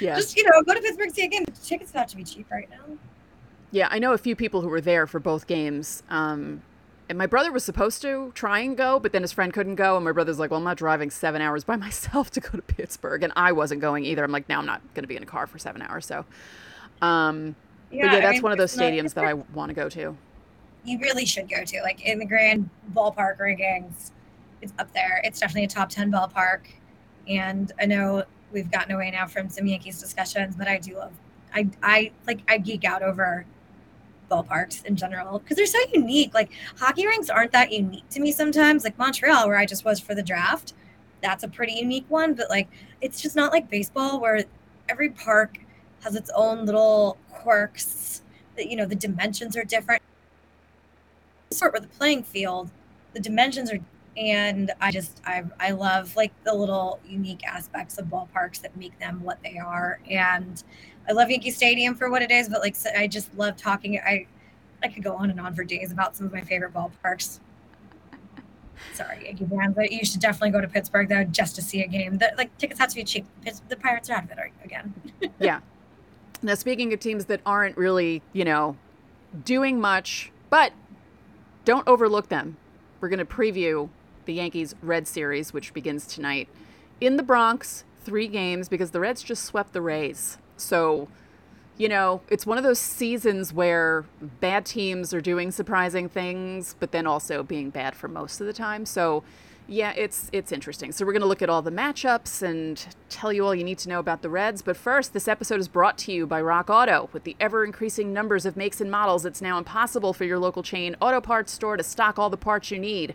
yeah, 0.00 0.16
just 0.16 0.36
you 0.36 0.44
know, 0.44 0.62
go 0.62 0.74
to 0.74 0.80
Pittsburgh 0.80 1.10
see 1.10 1.24
a 1.24 1.28
game. 1.28 1.44
Tickets 1.62 1.90
about 1.90 2.08
to 2.08 2.16
be 2.16 2.24
cheap 2.24 2.50
right 2.50 2.68
now. 2.70 2.96
Yeah, 3.70 3.88
I 3.90 3.98
know 3.98 4.12
a 4.12 4.18
few 4.18 4.36
people 4.36 4.60
who 4.60 4.68
were 4.68 4.82
there 4.82 5.06
for 5.06 5.18
both 5.18 5.46
games. 5.46 6.02
Um, 6.10 6.62
and 7.12 7.18
my 7.18 7.26
brother 7.26 7.52
was 7.52 7.62
supposed 7.62 8.00
to 8.00 8.32
try 8.34 8.60
and 8.60 8.74
go, 8.74 8.98
but 8.98 9.12
then 9.12 9.20
his 9.20 9.32
friend 9.32 9.52
couldn't 9.52 9.74
go. 9.74 9.96
And 9.96 10.04
my 10.06 10.12
brother's 10.12 10.38
like, 10.38 10.50
well, 10.50 10.56
I'm 10.56 10.64
not 10.64 10.78
driving 10.78 11.10
seven 11.10 11.42
hours 11.42 11.62
by 11.62 11.76
myself 11.86 12.30
to 12.30 12.40
go 12.40 12.48
to 12.48 12.62
Pittsburgh. 12.62 13.22
And 13.22 13.34
I 13.36 13.52
wasn't 13.52 13.82
going 13.82 14.06
either. 14.06 14.24
I'm 14.24 14.32
like, 14.32 14.48
no, 14.48 14.56
I'm 14.56 14.64
not 14.64 14.80
going 14.94 15.02
to 15.02 15.08
be 15.08 15.16
in 15.16 15.22
a 15.22 15.26
car 15.26 15.46
for 15.46 15.58
seven 15.58 15.82
hours. 15.82 16.06
So, 16.06 16.24
um, 17.02 17.54
yeah, 17.90 18.06
but 18.06 18.12
yeah, 18.14 18.20
that's 18.20 18.24
I 18.24 18.30
mean, 18.30 18.42
one 18.42 18.52
of 18.52 18.56
those 18.56 18.74
stadiums 18.74 19.12
that 19.12 19.26
I 19.26 19.34
want 19.34 19.68
to 19.68 19.74
go 19.74 19.90
to. 19.90 20.16
You 20.84 20.98
really 21.00 21.26
should 21.26 21.50
go 21.50 21.62
to, 21.62 21.82
like 21.82 22.00
in 22.00 22.18
the 22.18 22.24
grand 22.24 22.70
ballpark 22.94 23.38
rankings. 23.38 24.12
It's 24.62 24.72
up 24.78 24.90
there. 24.94 25.20
It's 25.22 25.38
definitely 25.38 25.64
a 25.64 25.68
top 25.68 25.90
10 25.90 26.10
ballpark. 26.10 26.60
And 27.28 27.72
I 27.78 27.84
know 27.84 28.24
we've 28.52 28.70
gotten 28.70 28.94
away 28.94 29.10
now 29.10 29.26
from 29.26 29.50
some 29.50 29.66
Yankees 29.66 30.00
discussions, 30.00 30.56
but 30.56 30.66
I 30.66 30.78
do 30.78 30.96
love, 30.96 31.12
I, 31.54 31.68
I 31.82 32.10
like, 32.26 32.40
I 32.48 32.56
geek 32.56 32.84
out 32.84 33.02
over 33.02 33.44
ballparks 34.32 34.84
in 34.84 34.96
general 34.96 35.38
because 35.38 35.56
they're 35.56 35.66
so 35.66 35.78
unique. 35.92 36.32
Like 36.34 36.50
hockey 36.78 37.06
rinks 37.06 37.28
aren't 37.28 37.52
that 37.52 37.72
unique 37.72 38.08
to 38.10 38.20
me 38.20 38.32
sometimes. 38.32 38.84
Like 38.84 38.98
Montreal, 38.98 39.46
where 39.46 39.58
I 39.58 39.66
just 39.66 39.84
was 39.84 40.00
for 40.00 40.14
the 40.14 40.22
draft, 40.22 40.74
that's 41.22 41.44
a 41.44 41.48
pretty 41.48 41.74
unique 41.74 42.06
one. 42.08 42.34
But 42.34 42.48
like 42.50 42.68
it's 43.00 43.20
just 43.20 43.36
not 43.36 43.52
like 43.52 43.68
baseball 43.68 44.20
where 44.20 44.44
every 44.88 45.10
park 45.10 45.58
has 46.02 46.16
its 46.16 46.30
own 46.34 46.64
little 46.64 47.18
quirks. 47.30 48.22
That 48.56 48.68
you 48.68 48.76
know 48.76 48.86
the 48.86 48.96
dimensions 48.96 49.56
are 49.56 49.64
different. 49.64 50.02
Sort 51.50 51.74
with 51.74 51.82
the 51.82 51.88
playing 51.88 52.22
field, 52.22 52.70
the 53.12 53.20
dimensions 53.20 53.70
are 53.70 53.78
and 54.16 54.70
I 54.80 54.90
just 54.90 55.20
I 55.24 55.42
I 55.58 55.70
love 55.70 56.14
like 56.16 56.32
the 56.44 56.52
little 56.52 57.00
unique 57.06 57.46
aspects 57.46 57.98
of 57.98 58.06
ballparks 58.06 58.60
that 58.60 58.76
make 58.76 58.98
them 58.98 59.22
what 59.22 59.42
they 59.42 59.58
are 59.58 60.00
and 60.10 60.62
I 61.08 61.12
love 61.12 61.30
Yankee 61.30 61.50
Stadium 61.50 61.94
for 61.94 62.10
what 62.10 62.22
it 62.22 62.30
is, 62.30 62.48
but 62.48 62.60
like 62.60 62.76
I 62.96 63.06
just 63.06 63.34
love 63.36 63.56
talking. 63.56 63.98
I 63.98 64.26
I 64.82 64.88
could 64.88 65.02
go 65.02 65.14
on 65.14 65.30
and 65.30 65.40
on 65.40 65.54
for 65.54 65.64
days 65.64 65.92
about 65.92 66.16
some 66.16 66.26
of 66.26 66.32
my 66.32 66.40
favorite 66.40 66.72
ballparks. 66.72 67.40
Sorry, 68.94 69.24
Yankee 69.24 69.46
fans, 69.46 69.74
but 69.74 69.92
you 69.92 70.04
should 70.04 70.20
definitely 70.20 70.50
go 70.50 70.60
to 70.60 70.68
Pittsburgh 70.68 71.08
though 71.08 71.24
just 71.24 71.54
to 71.56 71.62
see 71.62 71.82
a 71.82 71.86
game. 71.86 72.18
The, 72.18 72.32
like 72.36 72.56
tickets 72.58 72.80
have 72.80 72.90
to 72.90 72.96
be 72.96 73.04
cheap. 73.04 73.26
The 73.68 73.76
Pirates 73.76 74.10
are 74.10 74.14
out 74.14 74.24
of 74.24 74.30
it 74.30 74.38
again. 74.64 74.94
yeah. 75.40 75.60
Now 76.42 76.54
speaking 76.54 76.92
of 76.92 77.00
teams 77.00 77.26
that 77.26 77.40
aren't 77.46 77.76
really, 77.76 78.22
you 78.32 78.44
know, 78.44 78.76
doing 79.44 79.80
much, 79.80 80.32
but 80.50 80.72
don't 81.64 81.86
overlook 81.86 82.28
them. 82.28 82.56
We're 83.00 83.08
going 83.08 83.18
to 83.18 83.24
preview 83.24 83.88
the 84.24 84.34
Yankees 84.34 84.74
Red 84.82 85.06
Series, 85.08 85.52
which 85.52 85.72
begins 85.72 86.06
tonight 86.06 86.48
in 87.00 87.16
the 87.16 87.22
Bronx. 87.22 87.84
Three 88.04 88.26
games 88.26 88.68
because 88.68 88.90
the 88.90 88.98
Reds 88.98 89.22
just 89.22 89.44
swept 89.44 89.72
the 89.72 89.80
Rays. 89.80 90.38
So, 90.62 91.08
you 91.78 91.88
know, 91.88 92.22
it's 92.28 92.46
one 92.46 92.58
of 92.58 92.64
those 92.64 92.78
seasons 92.78 93.52
where 93.52 94.04
bad 94.40 94.64
teams 94.64 95.12
are 95.12 95.20
doing 95.20 95.50
surprising 95.50 96.08
things, 96.08 96.76
but 96.78 96.92
then 96.92 97.06
also 97.06 97.42
being 97.42 97.70
bad 97.70 97.94
for 97.94 98.08
most 98.08 98.40
of 98.40 98.46
the 98.46 98.52
time. 98.52 98.86
So, 98.86 99.24
yeah, 99.68 99.92
it's 99.96 100.28
it's 100.32 100.52
interesting. 100.52 100.92
So 100.92 101.06
we're 101.06 101.12
going 101.12 101.22
to 101.22 101.28
look 101.28 101.42
at 101.42 101.48
all 101.48 101.62
the 101.62 101.70
matchups 101.70 102.42
and 102.42 102.84
tell 103.08 103.32
you 103.32 103.46
all 103.46 103.54
you 103.54 103.64
need 103.64 103.78
to 103.78 103.88
know 103.88 104.00
about 104.00 104.22
the 104.22 104.28
Reds. 104.28 104.60
But 104.60 104.76
first, 104.76 105.12
this 105.12 105.28
episode 105.28 105.60
is 105.60 105.68
brought 105.68 105.98
to 105.98 106.12
you 106.12 106.26
by 106.26 106.40
Rock 106.42 106.68
Auto. 106.68 107.08
With 107.12 107.24
the 107.24 107.36
ever 107.38 107.64
increasing 107.64 108.12
numbers 108.12 108.44
of 108.44 108.56
makes 108.56 108.80
and 108.80 108.90
models, 108.90 109.24
it's 109.24 109.40
now 109.40 109.58
impossible 109.58 110.12
for 110.12 110.24
your 110.24 110.38
local 110.38 110.62
chain 110.62 110.96
auto 111.00 111.20
parts 111.20 111.52
store 111.52 111.76
to 111.76 111.82
stock 111.82 112.18
all 112.18 112.28
the 112.28 112.36
parts 112.36 112.70
you 112.70 112.78
need. 112.78 113.14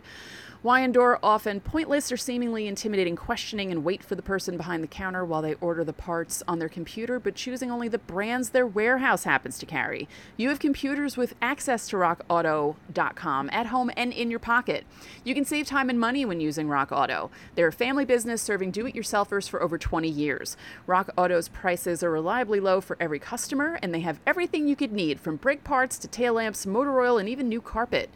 Why 0.60 0.80
endure 0.80 1.20
often 1.22 1.60
pointless 1.60 2.10
or 2.10 2.16
seemingly 2.16 2.66
intimidating 2.66 3.14
questioning 3.14 3.70
and 3.70 3.84
wait 3.84 4.02
for 4.02 4.16
the 4.16 4.22
person 4.22 4.56
behind 4.56 4.82
the 4.82 4.88
counter 4.88 5.24
while 5.24 5.40
they 5.40 5.54
order 5.54 5.84
the 5.84 5.92
parts 5.92 6.42
on 6.48 6.58
their 6.58 6.68
computer, 6.68 7.20
but 7.20 7.36
choosing 7.36 7.70
only 7.70 7.86
the 7.86 7.98
brands 7.98 8.50
their 8.50 8.66
warehouse 8.66 9.22
happens 9.22 9.56
to 9.58 9.66
carry? 9.66 10.08
You 10.36 10.48
have 10.48 10.58
computers 10.58 11.16
with 11.16 11.36
access 11.40 11.86
to 11.90 11.96
rockauto.com 11.96 13.50
at 13.52 13.66
home 13.66 13.92
and 13.96 14.12
in 14.12 14.30
your 14.32 14.40
pocket. 14.40 14.84
You 15.22 15.32
can 15.32 15.44
save 15.44 15.68
time 15.68 15.90
and 15.90 16.00
money 16.00 16.24
when 16.24 16.40
using 16.40 16.68
Rock 16.68 16.90
Auto. 16.90 17.30
They're 17.54 17.68
a 17.68 17.72
family 17.72 18.04
business 18.04 18.42
serving 18.42 18.72
do 18.72 18.84
it 18.84 18.96
yourselfers 18.96 19.48
for 19.48 19.62
over 19.62 19.78
20 19.78 20.08
years. 20.08 20.56
Rock 20.88 21.10
Auto's 21.16 21.46
prices 21.48 22.02
are 22.02 22.10
reliably 22.10 22.58
low 22.58 22.80
for 22.80 22.96
every 22.98 23.20
customer, 23.20 23.78
and 23.80 23.94
they 23.94 24.00
have 24.00 24.18
everything 24.26 24.66
you 24.66 24.74
could 24.74 24.92
need 24.92 25.20
from 25.20 25.36
brake 25.36 25.62
parts 25.62 25.98
to 25.98 26.08
tail 26.08 26.32
lamps, 26.34 26.66
motor 26.66 27.00
oil, 27.00 27.16
and 27.16 27.28
even 27.28 27.48
new 27.48 27.60
carpet. 27.60 28.10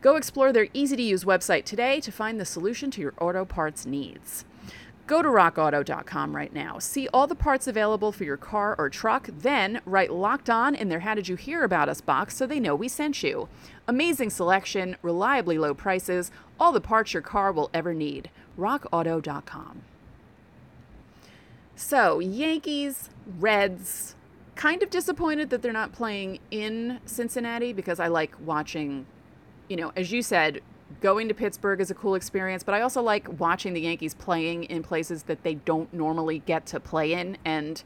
Go 0.00 0.16
explore 0.16 0.52
their 0.52 0.68
easy 0.74 0.96
to 0.96 1.02
use 1.02 1.24
website 1.24 1.64
today 1.64 1.83
to 1.84 2.10
find 2.10 2.40
the 2.40 2.44
solution 2.44 2.90
to 2.92 3.00
your 3.00 3.14
auto 3.20 3.44
parts 3.44 3.84
needs. 3.84 4.44
Go 5.06 5.20
to 5.20 5.28
rockauto.com 5.28 6.34
right 6.34 6.52
now. 6.52 6.78
See 6.78 7.08
all 7.12 7.26
the 7.26 7.34
parts 7.34 7.66
available 7.66 8.10
for 8.10 8.24
your 8.24 8.38
car 8.38 8.74
or 8.78 8.88
truck, 8.88 9.28
then 9.30 9.82
write 9.84 10.10
locked 10.10 10.48
on 10.48 10.74
in 10.74 10.88
their 10.88 11.00
How 11.00 11.14
Did 11.14 11.28
You 11.28 11.36
Hear 11.36 11.62
About 11.62 11.90
Us 11.90 12.00
box 12.00 12.36
so 12.36 12.46
they 12.46 12.58
know 12.58 12.74
we 12.74 12.88
sent 12.88 13.22
you. 13.22 13.48
Amazing 13.86 14.30
selection, 14.30 14.96
reliably 15.02 15.58
low 15.58 15.74
prices, 15.74 16.30
all 16.58 16.72
the 16.72 16.80
parts 16.80 17.12
your 17.12 17.22
car 17.22 17.52
will 17.52 17.70
ever 17.74 17.92
need. 17.92 18.30
rockauto.com. 18.58 19.82
So, 21.76 22.18
Yankees, 22.20 23.10
Reds, 23.38 24.14
kind 24.54 24.82
of 24.82 24.88
disappointed 24.88 25.50
that 25.50 25.60
they're 25.60 25.72
not 25.72 25.92
playing 25.92 26.38
in 26.50 27.00
Cincinnati 27.04 27.74
because 27.74 28.00
I 28.00 28.06
like 28.06 28.34
watching 28.40 29.04
you 29.68 29.76
know, 29.76 29.92
as 29.96 30.12
you 30.12 30.22
said, 30.22 30.60
going 31.04 31.28
to 31.28 31.34
Pittsburgh 31.34 31.82
is 31.82 31.90
a 31.90 31.94
cool 31.94 32.14
experience, 32.14 32.62
but 32.62 32.74
I 32.74 32.80
also 32.80 33.02
like 33.02 33.38
watching 33.38 33.74
the 33.74 33.80
Yankees 33.82 34.14
playing 34.14 34.64
in 34.64 34.82
places 34.82 35.24
that 35.24 35.42
they 35.42 35.52
don't 35.52 35.92
normally 35.92 36.38
get 36.38 36.64
to 36.68 36.80
play 36.80 37.12
in. 37.12 37.36
And, 37.44 37.82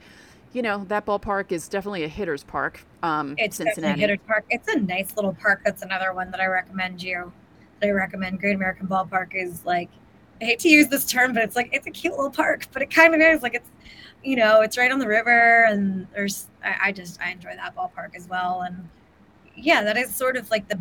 you 0.53 0.63
know, 0.63 0.85
that 0.85 1.05
ballpark 1.05 1.51
is 1.51 1.67
definitely 1.67 2.05
a 2.05 2.09
hitter's 2.09 2.45
park. 2.45 2.85
Um, 3.03 3.35
it's 3.37 3.57
Cincinnati. 3.57 4.01
hitter's 4.01 4.21
park. 4.25 4.45
It's 4.51 4.69
a 4.69 4.79
nice 4.79 5.17
little 5.17 5.35
park. 5.35 5.63
That's 5.65 5.83
another 5.83 6.13
one 6.15 6.31
that 6.31 6.39
I 6.39 6.47
recommend 6.47 7.03
you. 7.03 7.33
That 7.81 7.89
I 7.89 7.91
recommend. 7.91 8.39
Great 8.39 8.55
American 8.55 8.87
Ballpark 8.87 9.35
is 9.35 9.67
like, 9.67 9.91
I 10.41 10.45
hate 10.45 10.61
to 10.61 10.69
use 10.69 10.87
this 10.87 11.05
term, 11.05 11.35
but 11.35 11.43
it's 11.43 11.57
like 11.57 11.71
it's 11.73 11.89
a 11.89 11.91
cute 11.91 12.15
little 12.15 12.31
park, 12.31 12.69
but 12.73 12.83
it 12.83 12.95
kind 12.95 13.17
of 13.17 13.21
is 13.21 13.43
like 13.43 13.57
it's, 13.57 13.69
you 14.23 14.37
know, 14.37 14.61
it's 14.61 14.79
right 14.79 14.93
on 14.93 15.01
the 15.01 15.09
river, 15.09 15.65
and 15.65 16.07
there's 16.15 16.47
I, 16.65 16.77
I 16.85 16.93
just 16.93 17.21
I 17.21 17.33
enjoy 17.33 17.57
that 17.57 17.75
ballpark 17.75 18.15
as 18.15 18.29
well, 18.29 18.61
and 18.61 18.89
yeah, 19.57 19.83
that 19.83 19.97
is 19.97 20.15
sort 20.15 20.37
of 20.37 20.49
like 20.53 20.69
the 20.69 20.79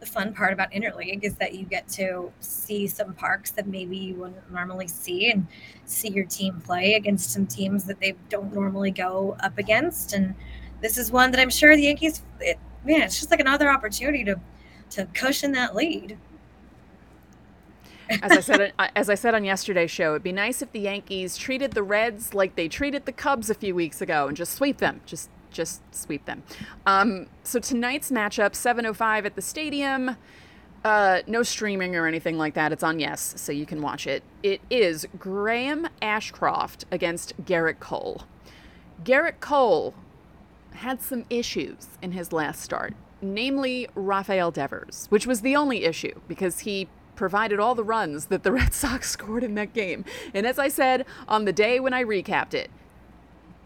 the 0.00 0.06
fun 0.06 0.32
part 0.32 0.52
about 0.52 0.70
interleague 0.72 1.24
is 1.24 1.34
that 1.36 1.54
you 1.54 1.64
get 1.64 1.88
to 1.88 2.32
see 2.40 2.86
some 2.86 3.14
parks 3.14 3.50
that 3.52 3.66
maybe 3.66 3.96
you 3.96 4.14
wouldn't 4.14 4.52
normally 4.52 4.88
see 4.88 5.30
and 5.30 5.46
see 5.84 6.08
your 6.08 6.24
team 6.24 6.60
play 6.60 6.94
against 6.94 7.32
some 7.32 7.46
teams 7.46 7.84
that 7.84 8.00
they 8.00 8.14
don't 8.28 8.52
normally 8.52 8.90
go 8.90 9.36
up 9.40 9.58
against. 9.58 10.12
And 10.12 10.34
this 10.80 10.98
is 10.98 11.10
one 11.10 11.30
that 11.30 11.40
i'm 11.40 11.48
sure 11.48 11.74
the 11.74 11.84
yankees 11.84 12.22
it, 12.38 12.58
man 12.84 13.00
it's 13.00 13.18
just 13.18 13.30
like 13.30 13.40
another 13.40 13.70
opportunity 13.70 14.22
to 14.24 14.38
to 14.90 15.06
cushion 15.14 15.52
that 15.52 15.74
lead. 15.74 16.18
As 18.08 18.32
I 18.32 18.40
said, 18.40 18.72
as 18.96 19.10
I 19.10 19.14
said 19.14 19.34
on 19.34 19.44
yesterday's 19.44 19.90
show, 19.90 20.10
it'd 20.10 20.22
be 20.22 20.32
nice 20.32 20.62
if 20.62 20.70
the 20.72 20.80
Yankees 20.80 21.36
treated 21.36 21.72
the 21.72 21.82
Reds 21.82 22.34
like 22.34 22.54
they 22.54 22.68
treated 22.68 23.04
the 23.04 23.12
Cubs 23.12 23.50
a 23.50 23.54
few 23.54 23.74
weeks 23.74 24.00
ago 24.00 24.28
and 24.28 24.36
just 24.36 24.52
sweep 24.54 24.78
them, 24.78 25.00
just 25.06 25.28
just 25.56 25.82
sweep 25.94 26.24
them. 26.26 26.42
Um, 26.84 27.26
so 27.42 27.58
tonight's 27.58 28.10
matchup, 28.10 28.52
7:05 28.54 29.26
at 29.26 29.34
the 29.34 29.42
stadium. 29.42 30.16
Uh, 30.84 31.22
no 31.26 31.42
streaming 31.42 31.96
or 31.96 32.06
anything 32.06 32.38
like 32.38 32.54
that. 32.54 32.70
It's 32.70 32.84
on 32.84 33.00
Yes, 33.00 33.34
so 33.36 33.50
you 33.50 33.66
can 33.66 33.82
watch 33.82 34.06
it. 34.06 34.22
It 34.44 34.60
is 34.70 35.04
Graham 35.18 35.88
Ashcraft 36.00 36.84
against 36.92 37.36
Gerrit 37.44 37.80
Cole. 37.80 38.22
Gerrit 39.02 39.40
Cole 39.40 39.94
had 40.74 41.02
some 41.02 41.24
issues 41.28 41.88
in 42.00 42.12
his 42.12 42.32
last 42.32 42.60
start, 42.60 42.94
namely 43.20 43.88
Rafael 43.96 44.52
Devers, 44.52 45.06
which 45.08 45.26
was 45.26 45.40
the 45.40 45.56
only 45.56 45.84
issue 45.84 46.20
because 46.28 46.60
he 46.60 46.88
provided 47.16 47.58
all 47.58 47.74
the 47.74 47.82
runs 47.82 48.26
that 48.26 48.44
the 48.44 48.52
Red 48.60 48.72
Sox 48.72 49.10
scored 49.10 49.42
in 49.42 49.54
that 49.56 49.72
game. 49.72 50.04
And 50.32 50.46
as 50.46 50.58
I 50.58 50.68
said 50.68 51.04
on 51.26 51.46
the 51.46 51.52
day 51.52 51.80
when 51.80 51.94
I 51.94 52.04
recapped 52.04 52.54
it, 52.54 52.70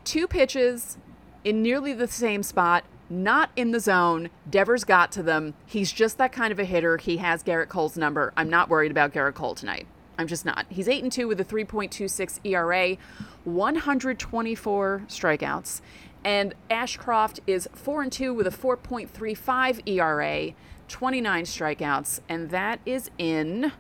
two 0.05 0.27
pitches, 0.27 0.97
in 1.45 1.63
nearly 1.63 1.93
the 1.93 2.07
same 2.07 2.43
spot, 2.43 2.85
not 3.09 3.51
in 3.57 3.73
the 3.73 3.81
zone. 3.81 4.31
Devers 4.49 4.85
got 4.85 5.11
to 5.13 5.23
them. 5.23 5.55
He's 5.67 5.93
just 5.93 6.19
that 6.19 6.33
kind 6.33 6.53
of 6.53 6.59
a 6.59 6.65
hitter. 6.65 6.97
He 6.97 7.17
has 7.19 7.43
Gerrit 7.43 7.69
Cole's 7.69 7.97
number. 7.97 8.33
I'm 8.37 8.51
not 8.51 8.69
worried 8.69 8.91
about 8.91 9.13
Gerrit 9.13 9.35
Cole 9.35 9.55
tonight. 9.55 9.87
I'm 10.19 10.27
just 10.27 10.45
not. 10.45 10.67
He's 10.69 10.87
8 10.87 11.03
and 11.03 11.11
2 11.11 11.27
with 11.27 11.41
a 11.41 11.45
3.26 11.45 12.41
ERA, 12.45 12.97
124 13.45 15.03
strikeouts, 15.09 15.81
and 16.23 16.55
Ashcraft 16.71 17.41
is 17.47 17.69
4 17.73 18.03
and 18.03 18.13
2 18.13 18.35
with 18.35 18.47
a 18.47 18.51
4.35 18.51 19.89
ERA, 19.89 20.53
29 20.89 21.45
strikeouts, 21.45 22.21
and 22.29 22.51
that 22.51 22.81
is 22.85 23.11
in 23.17 23.73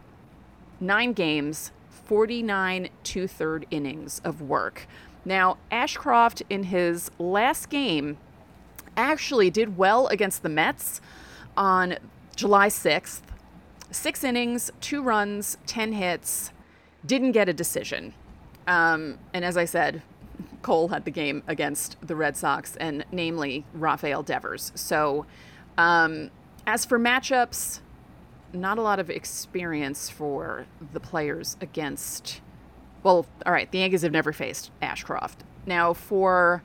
9 0.80 1.12
games, 1.12 1.72
49 1.90 2.88
two-third 3.04 3.66
innings 3.70 4.22
of 4.24 4.40
work. 4.40 4.86
Now, 5.24 5.58
Ashcraft 5.70 6.42
in 6.48 6.64
his 6.64 7.10
last 7.18 7.68
game 7.68 8.18
actually 8.96 9.50
did 9.50 9.76
well 9.76 10.06
against 10.08 10.42
the 10.42 10.48
Mets 10.48 11.00
on 11.56 11.96
July 12.36 12.68
6th. 12.68 13.20
Six 13.90 14.24
innings, 14.24 14.70
two 14.80 15.02
runs, 15.02 15.58
10 15.66 15.92
hits, 15.94 16.52
didn't 17.04 17.32
get 17.32 17.48
a 17.48 17.52
decision. 17.52 18.14
Um, 18.66 19.18
and 19.34 19.44
as 19.44 19.56
I 19.56 19.64
said, 19.64 20.02
Cole 20.62 20.88
had 20.88 21.04
the 21.04 21.10
game 21.10 21.42
against 21.46 21.96
the 22.06 22.14
Red 22.14 22.36
Sox, 22.36 22.76
and 22.76 23.04
namely 23.10 23.64
Rafael 23.74 24.22
Devers. 24.22 24.72
So, 24.74 25.26
um, 25.76 26.30
as 26.66 26.84
for 26.84 26.98
matchups, 26.98 27.80
not 28.52 28.78
a 28.78 28.82
lot 28.82 28.98
of 28.98 29.10
experience 29.10 30.10
for 30.10 30.66
the 30.92 31.00
players 31.00 31.56
against. 31.60 32.40
Well, 33.02 33.26
all 33.46 33.52
right, 33.52 33.70
the 33.70 33.78
Yankees 33.78 34.02
have 34.02 34.12
never 34.12 34.32
faced 34.32 34.70
Ashcraft. 34.82 35.36
Now, 35.66 35.92
for 35.92 36.62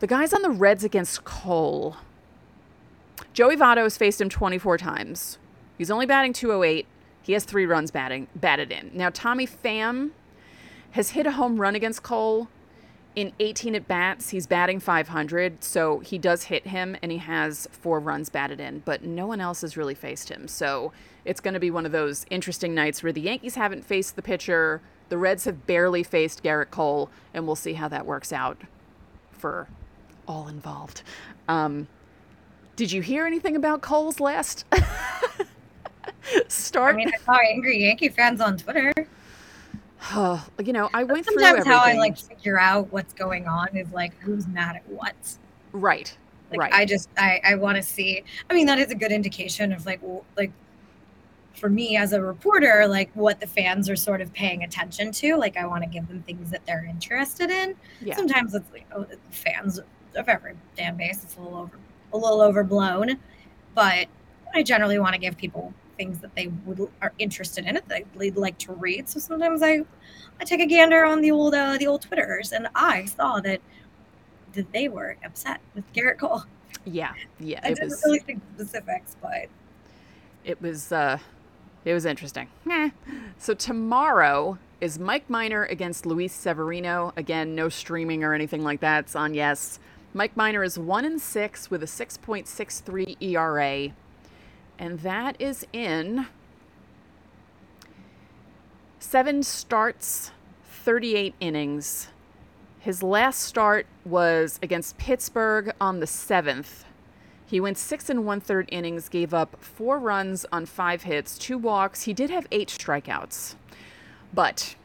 the 0.00 0.06
guys 0.06 0.32
on 0.32 0.42
the 0.42 0.50
Reds 0.50 0.84
against 0.84 1.24
Cole, 1.24 1.96
Joey 3.32 3.56
Votto 3.56 3.84
has 3.84 3.96
faced 3.96 4.20
him 4.20 4.28
24 4.28 4.78
times. 4.78 5.38
He's 5.78 5.90
only 5.90 6.06
batting 6.06 6.32
208. 6.32 6.86
He 7.22 7.32
has 7.32 7.44
three 7.44 7.66
runs 7.66 7.90
batting 7.90 8.28
batted 8.34 8.70
in. 8.72 8.90
Now, 8.92 9.10
Tommy 9.10 9.46
Pham 9.46 10.10
has 10.92 11.10
hit 11.10 11.26
a 11.26 11.32
home 11.32 11.60
run 11.60 11.74
against 11.74 12.02
Cole 12.02 12.48
in 13.14 13.32
18 13.40 13.74
at 13.74 13.88
bats. 13.88 14.30
He's 14.30 14.46
batting 14.46 14.80
500, 14.80 15.62
so 15.62 16.00
he 16.00 16.18
does 16.18 16.44
hit 16.44 16.66
him, 16.66 16.96
and 17.02 17.12
he 17.12 17.18
has 17.18 17.68
four 17.72 18.00
runs 18.00 18.28
batted 18.28 18.60
in, 18.60 18.80
but 18.84 19.04
no 19.04 19.26
one 19.26 19.40
else 19.40 19.60
has 19.62 19.76
really 19.76 19.94
faced 19.94 20.28
him. 20.28 20.48
So 20.48 20.92
it's 21.24 21.40
going 21.40 21.54
to 21.54 21.60
be 21.60 21.70
one 21.70 21.86
of 21.86 21.92
those 21.92 22.26
interesting 22.30 22.74
nights 22.74 23.02
where 23.02 23.12
the 23.12 23.20
Yankees 23.20 23.54
haven't 23.54 23.84
faced 23.84 24.16
the 24.16 24.22
pitcher, 24.22 24.80
the 25.10 25.18
Reds 25.18 25.44
have 25.44 25.66
barely 25.66 26.02
faced 26.02 26.42
Gerrit 26.42 26.70
Cole, 26.70 27.10
and 27.34 27.46
we'll 27.46 27.56
see 27.56 27.74
how 27.74 27.88
that 27.88 28.06
works 28.06 28.32
out 28.32 28.56
for 29.32 29.68
all 30.26 30.48
involved. 30.48 31.02
Um, 31.48 31.86
did 32.76 32.90
you 32.92 33.02
hear 33.02 33.26
anything 33.26 33.56
about 33.56 33.82
Cole's 33.82 34.18
last 34.20 34.64
start? 36.48 36.94
I 36.94 36.96
mean, 36.96 37.12
I 37.14 37.18
saw 37.18 37.38
angry 37.38 37.78
Yankee 37.82 38.08
fans 38.08 38.40
on 38.40 38.56
Twitter. 38.56 38.92
You 40.64 40.72
know, 40.72 40.88
I 40.94 41.04
went 41.04 41.26
Sometimes 41.26 41.34
through 41.34 41.44
everything. 41.44 41.72
how 41.72 41.78
I 41.84 41.92
like 41.92 42.16
figure 42.16 42.58
out 42.58 42.90
what's 42.90 43.12
going 43.12 43.46
on 43.46 43.76
is 43.76 43.86
like 43.92 44.18
who's 44.20 44.46
mad 44.46 44.76
at 44.76 44.88
what. 44.88 45.14
right, 45.72 46.16
Like 46.50 46.58
right. 46.60 46.72
I 46.72 46.86
just 46.86 47.10
I 47.18 47.38
I 47.44 47.54
want 47.56 47.76
to 47.76 47.82
see. 47.82 48.24
I 48.48 48.54
mean, 48.54 48.64
that 48.66 48.78
is 48.78 48.90
a 48.90 48.94
good 48.94 49.12
indication 49.12 49.72
of 49.72 49.84
like 49.84 50.00
w- 50.00 50.24
like 50.38 50.52
for 51.54 51.68
me 51.68 51.96
as 51.96 52.12
a 52.12 52.22
reporter, 52.22 52.86
like 52.88 53.10
what 53.14 53.40
the 53.40 53.46
fans 53.46 53.88
are 53.90 53.96
sort 53.96 54.20
of 54.20 54.32
paying 54.32 54.62
attention 54.64 55.12
to. 55.12 55.36
Like 55.36 55.56
I 55.56 55.66
want 55.66 55.82
to 55.84 55.88
give 55.88 56.08
them 56.08 56.22
things 56.22 56.50
that 56.50 56.64
they're 56.66 56.84
interested 56.84 57.50
in. 57.50 57.74
yeah, 58.00 58.16
Sometimes 58.16 58.54
it's 58.54 58.70
like 58.72 58.86
oh, 58.94 59.06
fans 59.30 59.78
of 60.16 60.28
every 60.28 60.54
fan 60.76 60.96
base. 60.96 61.22
It's 61.24 61.36
a 61.36 61.40
little 61.40 61.58
over 61.58 61.78
a 62.12 62.18
little 62.18 62.40
overblown, 62.40 63.18
but 63.74 64.06
I 64.54 64.62
generally 64.62 64.98
want 64.98 65.14
to 65.14 65.20
give 65.20 65.36
people 65.36 65.74
things 65.96 66.18
that 66.20 66.34
they 66.34 66.48
would 66.64 66.88
are 67.02 67.12
interested 67.18 67.66
in 67.66 67.76
it 67.76 67.86
that 67.88 68.04
they'd 68.14 68.36
like 68.36 68.58
to 68.58 68.72
read. 68.72 69.08
So 69.08 69.20
sometimes 69.20 69.62
I 69.62 69.80
I 70.40 70.44
take 70.44 70.60
a 70.60 70.66
gander 70.66 71.04
on 71.04 71.20
the 71.20 71.30
old 71.30 71.54
uh, 71.54 71.76
the 71.78 71.86
old 71.86 72.02
twitters, 72.02 72.52
and 72.52 72.68
I 72.74 73.04
saw 73.06 73.40
that 73.40 73.60
that 74.52 74.72
they 74.72 74.88
were 74.88 75.16
upset 75.24 75.60
with 75.74 75.90
Gerrit 75.92 76.18
Cole. 76.18 76.44
yeah, 76.84 77.14
yeah. 77.38 77.60
I 77.62 77.68
It 77.68 77.74
didn't 77.74 77.90
was, 77.90 78.02
really 78.04 78.20
think 78.20 78.42
specifics, 78.54 79.16
but 79.20 79.48
it 80.44 80.60
was, 80.60 80.92
uh, 80.92 81.18
it 81.84 81.94
was 81.94 82.04
interesting. 82.04 82.48
Meh. 82.64 82.90
So 83.38 83.54
tomorrow 83.54 84.58
is 84.80 84.98
Mike 84.98 85.28
Minor 85.28 85.64
against 85.64 86.06
Luis 86.06 86.32
Severino. 86.32 87.12
Again, 87.16 87.54
no 87.54 87.68
streaming 87.68 88.24
or 88.24 88.34
anything 88.34 88.62
like 88.62 88.80
that. 88.80 89.04
It's 89.04 89.16
on 89.16 89.34
yes. 89.34 89.78
Mike 90.12 90.36
Minor 90.36 90.64
is 90.64 90.78
one 90.78 91.04
and 91.04 91.20
six 91.20 91.70
with 91.70 91.82
a 91.82 91.86
6.63 91.86 93.16
ERA, 93.20 93.94
and 94.78 94.98
that 95.00 95.36
is 95.38 95.64
in 95.72 96.26
seven 98.98 99.42
starts, 99.42 100.32
38 100.64 101.34
innings. 101.38 102.08
His 102.80 103.02
last 103.02 103.40
start 103.42 103.86
was 104.04 104.58
against 104.62 104.98
Pittsburgh 104.98 105.72
on 105.80 106.00
the 106.00 106.06
7th. 106.06 106.84
He 107.50 107.58
went 107.58 107.78
six 107.78 108.08
and 108.08 108.24
one 108.24 108.40
third 108.40 108.68
innings, 108.70 109.08
gave 109.08 109.34
up 109.34 109.56
four 109.60 109.98
runs 109.98 110.46
on 110.52 110.66
five 110.66 111.02
hits, 111.02 111.36
two 111.36 111.58
walks. 111.58 112.02
He 112.02 112.12
did 112.12 112.30
have 112.30 112.46
eight 112.52 112.68
strikeouts, 112.68 113.56
but 114.32 114.76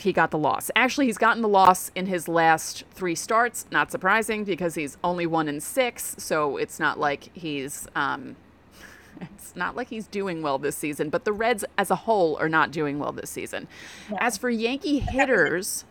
he 0.00 0.10
got 0.10 0.30
the 0.30 0.38
loss. 0.38 0.70
Actually, 0.74 1.04
he's 1.04 1.18
gotten 1.18 1.42
the 1.42 1.48
loss 1.48 1.90
in 1.94 2.06
his 2.06 2.28
last 2.28 2.84
three 2.92 3.14
starts. 3.14 3.66
Not 3.70 3.92
surprising 3.92 4.42
because 4.42 4.74
he's 4.74 4.96
only 5.04 5.26
one 5.26 5.48
in 5.48 5.60
six, 5.60 6.16
so 6.16 6.56
it's 6.56 6.80
not 6.80 6.98
like 6.98 7.28
he's 7.34 7.86
um, 7.94 8.36
it's 9.20 9.54
not 9.54 9.76
like 9.76 9.88
he's 9.88 10.06
doing 10.06 10.40
well 10.40 10.56
this 10.56 10.76
season. 10.76 11.10
But 11.10 11.26
the 11.26 11.32
Reds 11.34 11.62
as 11.76 11.90
a 11.90 11.96
whole 11.96 12.38
are 12.38 12.48
not 12.48 12.70
doing 12.70 13.00
well 13.00 13.12
this 13.12 13.28
season. 13.28 13.68
As 14.18 14.38
for 14.38 14.48
Yankee 14.48 14.98
hitters, 15.10 15.84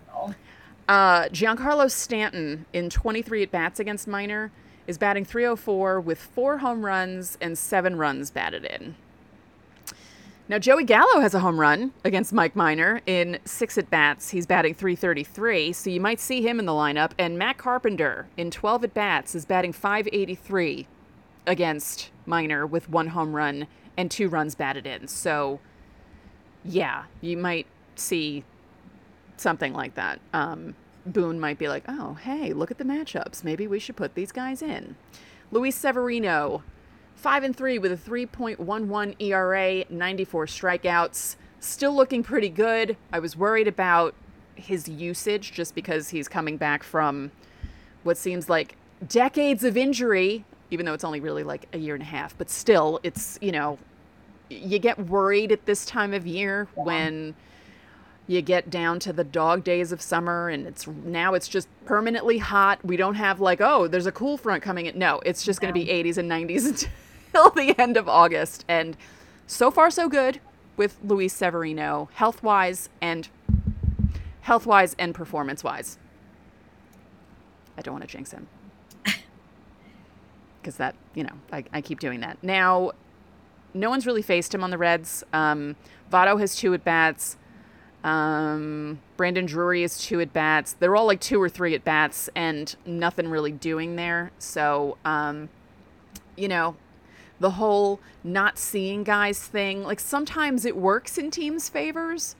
uh, 0.89 1.25
Giancarlo 1.25 1.91
Stanton 1.91 2.65
in 2.73 2.89
23 2.89 3.43
at 3.43 3.51
bats 3.51 3.79
against 3.79 4.07
Minor 4.07 4.51
is 4.87 4.97
batting 4.97 5.25
304 5.25 5.99
with 6.01 6.19
four 6.19 6.59
home 6.59 6.85
runs 6.85 7.37
and 7.41 7.57
seven 7.57 7.95
runs 7.95 8.31
batted 8.31 8.65
in. 8.65 8.95
Now, 10.51 10.59
Joey 10.59 10.83
Gallo 10.83 11.21
has 11.21 11.33
a 11.33 11.39
home 11.39 11.59
run 11.59 11.93
against 12.03 12.33
Mike 12.33 12.57
Minor 12.57 12.99
in 13.05 13.39
six 13.45 13.77
at 13.77 13.89
bats. 13.89 14.31
He's 14.31 14.45
batting 14.45 14.73
333, 14.73 15.71
so 15.71 15.89
you 15.89 16.01
might 16.01 16.19
see 16.19 16.41
him 16.41 16.59
in 16.59 16.65
the 16.65 16.73
lineup. 16.73 17.11
And 17.17 17.37
Matt 17.37 17.57
Carpenter 17.57 18.27
in 18.35 18.51
12 18.51 18.83
at 18.83 18.93
bats 18.93 19.33
is 19.33 19.45
batting 19.45 19.71
583 19.71 20.87
against 21.47 22.11
Minor 22.25 22.67
with 22.67 22.89
one 22.89 23.07
home 23.07 23.33
run 23.33 23.67
and 23.95 24.11
two 24.11 24.27
runs 24.27 24.55
batted 24.55 24.85
in. 24.85 25.07
So, 25.07 25.61
yeah, 26.65 27.05
you 27.21 27.37
might 27.37 27.67
see 27.95 28.43
something 29.37 29.71
like 29.73 29.95
that. 29.95 30.19
Um, 30.33 30.75
Boone 31.05 31.39
might 31.39 31.57
be 31.57 31.67
like, 31.67 31.83
oh, 31.87 32.15
hey, 32.15 32.53
look 32.53 32.71
at 32.71 32.77
the 32.77 32.83
matchups. 32.83 33.43
Maybe 33.43 33.67
we 33.67 33.79
should 33.79 33.95
put 33.95 34.15
these 34.15 34.31
guys 34.31 34.61
in. 34.61 34.95
Luis 35.51 35.75
Severino, 35.75 36.63
5 37.15 37.43
and 37.43 37.55
3 37.55 37.79
with 37.79 37.91
a 37.91 37.97
3.11 37.97 39.15
ERA, 39.19 39.85
94 39.89 40.45
strikeouts. 40.45 41.35
Still 41.59 41.95
looking 41.95 42.23
pretty 42.23 42.49
good. 42.49 42.97
I 43.11 43.19
was 43.19 43.35
worried 43.35 43.67
about 43.67 44.15
his 44.55 44.87
usage 44.87 45.51
just 45.51 45.75
because 45.75 46.09
he's 46.09 46.27
coming 46.27 46.57
back 46.57 46.83
from 46.83 47.31
what 48.03 48.17
seems 48.17 48.49
like 48.49 48.75
decades 49.07 49.63
of 49.63 49.77
injury, 49.77 50.45
even 50.69 50.85
though 50.85 50.93
it's 50.93 51.03
only 51.03 51.19
really 51.19 51.43
like 51.43 51.67
a 51.73 51.77
year 51.77 51.95
and 51.95 52.01
a 52.01 52.05
half. 52.07 52.37
But 52.37 52.49
still, 52.49 52.99
it's, 53.03 53.37
you 53.41 53.51
know, 53.51 53.77
you 54.49 54.79
get 54.79 54.99
worried 55.07 55.51
at 55.51 55.65
this 55.65 55.85
time 55.85 56.13
of 56.13 56.25
year 56.27 56.67
when 56.75 57.35
you 58.31 58.41
get 58.41 58.69
down 58.69 58.97
to 59.01 59.11
the 59.11 59.25
dog 59.25 59.63
days 59.63 59.91
of 59.91 60.01
summer 60.01 60.47
and 60.47 60.65
it's 60.65 60.87
now 60.87 61.33
it's 61.33 61.49
just 61.49 61.67
permanently 61.83 62.37
hot. 62.37 62.83
We 62.83 62.95
don't 62.95 63.15
have 63.15 63.41
like, 63.41 63.59
oh, 63.59 63.87
there's 63.87 64.05
a 64.05 64.11
cool 64.11 64.37
front 64.37 64.63
coming 64.63 64.85
in. 64.85 64.97
No, 64.97 65.19
it's 65.25 65.43
just 65.43 65.59
going 65.59 65.73
to 65.73 65.77
be 65.77 65.87
80s 65.87 66.17
and 66.17 66.31
90s 66.31 66.87
until 67.33 67.49
the 67.49 67.75
end 67.77 67.97
of 67.97 68.07
August. 68.07 68.63
And 68.69 68.95
so 69.47 69.69
far 69.69 69.91
so 69.91 70.07
good 70.07 70.39
with 70.77 70.97
Luis 71.03 71.33
Severino, 71.33 72.09
health-wise 72.13 72.87
and 73.01 73.27
health-wise 74.41 74.95
and 74.97 75.13
performance-wise. 75.13 75.97
I 77.77 77.81
don't 77.81 77.93
want 77.93 78.03
to 78.03 78.09
jinx 78.09 78.31
him. 78.31 78.47
Because 80.61 80.77
that, 80.77 80.93
you 81.15 81.23
know, 81.23 81.33
I, 81.51 81.63
I 81.73 81.81
keep 81.81 81.99
doing 81.99 82.19
that. 82.19 82.37
Now, 82.43 82.91
no 83.73 83.89
one's 83.89 84.05
really 84.05 84.21
faced 84.21 84.53
him 84.53 84.63
on 84.63 84.69
the 84.69 84.77
Reds. 84.77 85.23
Um, 85.33 85.75
Votto 86.11 86.39
has 86.39 86.55
two 86.55 86.71
at 86.75 86.83
bats. 86.83 87.35
Um, 88.03 88.99
Brandon 89.17 89.45
Drury 89.45 89.83
is 89.83 89.99
two 89.99 90.19
at 90.21 90.33
bats. 90.33 90.73
They're 90.73 90.95
all 90.95 91.05
like 91.05 91.21
two 91.21 91.41
or 91.41 91.49
three 91.49 91.75
at 91.75 91.83
bats 91.83 92.29
and 92.35 92.75
nothing 92.85 93.27
really 93.27 93.51
doing 93.51 93.95
there. 93.95 94.31
So, 94.39 94.97
um, 95.05 95.49
you 96.35 96.47
know, 96.47 96.75
the 97.39 97.51
whole 97.51 97.99
not 98.23 98.57
seeing 98.57 99.03
guys 99.03 99.39
thing, 99.39 99.83
like 99.83 99.99
sometimes 99.99 100.65
it 100.65 100.75
works 100.75 101.17
in 101.17 101.31
teams' 101.31 101.69
favors 101.69 102.35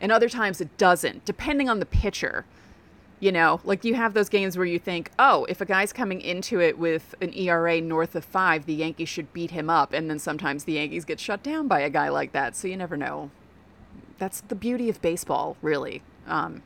and 0.00 0.10
other 0.10 0.28
times 0.28 0.60
it 0.60 0.76
doesn't, 0.76 1.24
depending 1.24 1.68
on 1.68 1.80
the 1.80 1.86
pitcher. 1.86 2.44
You 3.18 3.32
know, 3.32 3.60
like 3.64 3.82
you 3.84 3.94
have 3.94 4.12
those 4.12 4.28
games 4.28 4.58
where 4.58 4.66
you 4.66 4.78
think, 4.78 5.10
oh, 5.18 5.46
if 5.48 5.62
a 5.62 5.64
guy's 5.64 5.90
coming 5.92 6.20
into 6.20 6.60
it 6.60 6.78
with 6.78 7.14
an 7.22 7.32
ERA 7.32 7.80
north 7.80 8.14
of 8.14 8.24
five, 8.24 8.66
the 8.66 8.74
Yankees 8.74 9.08
should 9.08 9.32
beat 9.32 9.52
him 9.52 9.70
up. 9.70 9.94
And 9.94 10.10
then 10.10 10.18
sometimes 10.18 10.64
the 10.64 10.74
Yankees 10.74 11.06
get 11.06 11.18
shut 11.18 11.42
down 11.42 11.66
by 11.66 11.80
a 11.80 11.88
guy 11.88 12.10
like 12.10 12.32
that. 12.32 12.54
So 12.54 12.68
you 12.68 12.76
never 12.76 12.96
know. 12.96 13.30
That's 14.18 14.40
the 14.42 14.54
beauty 14.54 14.88
of 14.88 15.00
baseball, 15.02 15.56
really. 15.62 16.02
Um, 16.26 16.62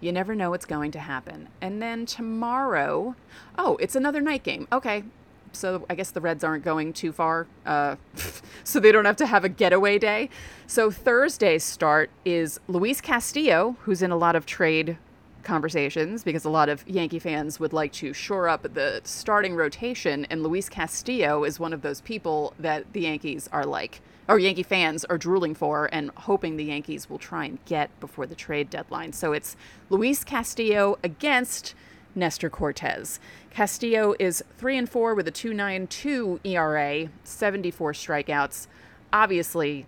you 0.00 0.12
never 0.12 0.34
know 0.34 0.50
what's 0.50 0.66
going 0.66 0.90
to 0.92 0.98
happen. 0.98 1.48
And 1.60 1.80
then 1.80 2.04
tomorrow, 2.06 3.16
oh, 3.58 3.76
it's 3.80 3.96
another 3.96 4.20
night 4.20 4.42
game. 4.42 4.68
Okay. 4.70 5.04
So 5.52 5.86
I 5.88 5.94
guess 5.94 6.10
the 6.10 6.20
Reds 6.20 6.42
aren't 6.44 6.64
going 6.64 6.92
too 6.92 7.12
far. 7.12 7.46
Uh, 7.64 7.96
so 8.64 8.80
they 8.80 8.92
don't 8.92 9.04
have 9.04 9.16
to 9.16 9.26
have 9.26 9.44
a 9.44 9.48
getaway 9.48 9.98
day. 9.98 10.28
So 10.66 10.90
Thursday's 10.90 11.64
start 11.64 12.10
is 12.24 12.60
Luis 12.68 13.00
Castillo, 13.00 13.76
who's 13.82 14.02
in 14.02 14.10
a 14.10 14.16
lot 14.16 14.36
of 14.36 14.46
trade 14.46 14.98
conversations 15.44 16.24
because 16.24 16.44
a 16.44 16.50
lot 16.50 16.68
of 16.68 16.86
Yankee 16.88 17.18
fans 17.18 17.60
would 17.60 17.72
like 17.72 17.92
to 17.92 18.12
shore 18.12 18.48
up 18.48 18.62
the 18.74 19.00
starting 19.04 19.54
rotation, 19.54 20.24
and 20.26 20.42
Luis 20.42 20.68
Castillo 20.68 21.44
is 21.44 21.60
one 21.60 21.72
of 21.72 21.82
those 21.82 22.00
people 22.00 22.54
that 22.58 22.92
the 22.92 23.02
Yankees 23.02 23.48
are 23.52 23.64
like, 23.64 24.00
or 24.28 24.38
Yankee 24.38 24.62
fans 24.62 25.04
are 25.04 25.18
drooling 25.18 25.54
for 25.54 25.88
and 25.92 26.10
hoping 26.16 26.56
the 26.56 26.64
Yankees 26.64 27.08
will 27.08 27.18
try 27.18 27.44
and 27.44 27.64
get 27.66 27.88
before 28.00 28.26
the 28.26 28.34
trade 28.34 28.70
deadline. 28.70 29.12
So 29.12 29.32
it's 29.32 29.56
Luis 29.90 30.24
Castillo 30.24 30.98
against 31.04 31.74
Nestor 32.14 32.50
Cortes. 32.50 33.18
Castillo 33.50 34.14
is 34.18 34.42
3 34.58 34.78
and 34.78 34.88
4 34.88 35.14
with 35.14 35.28
a 35.28 35.32
2.92 35.32 36.40
ERA, 36.44 37.08
74 37.24 37.92
strikeouts. 37.92 38.66
obviously, 39.12 39.86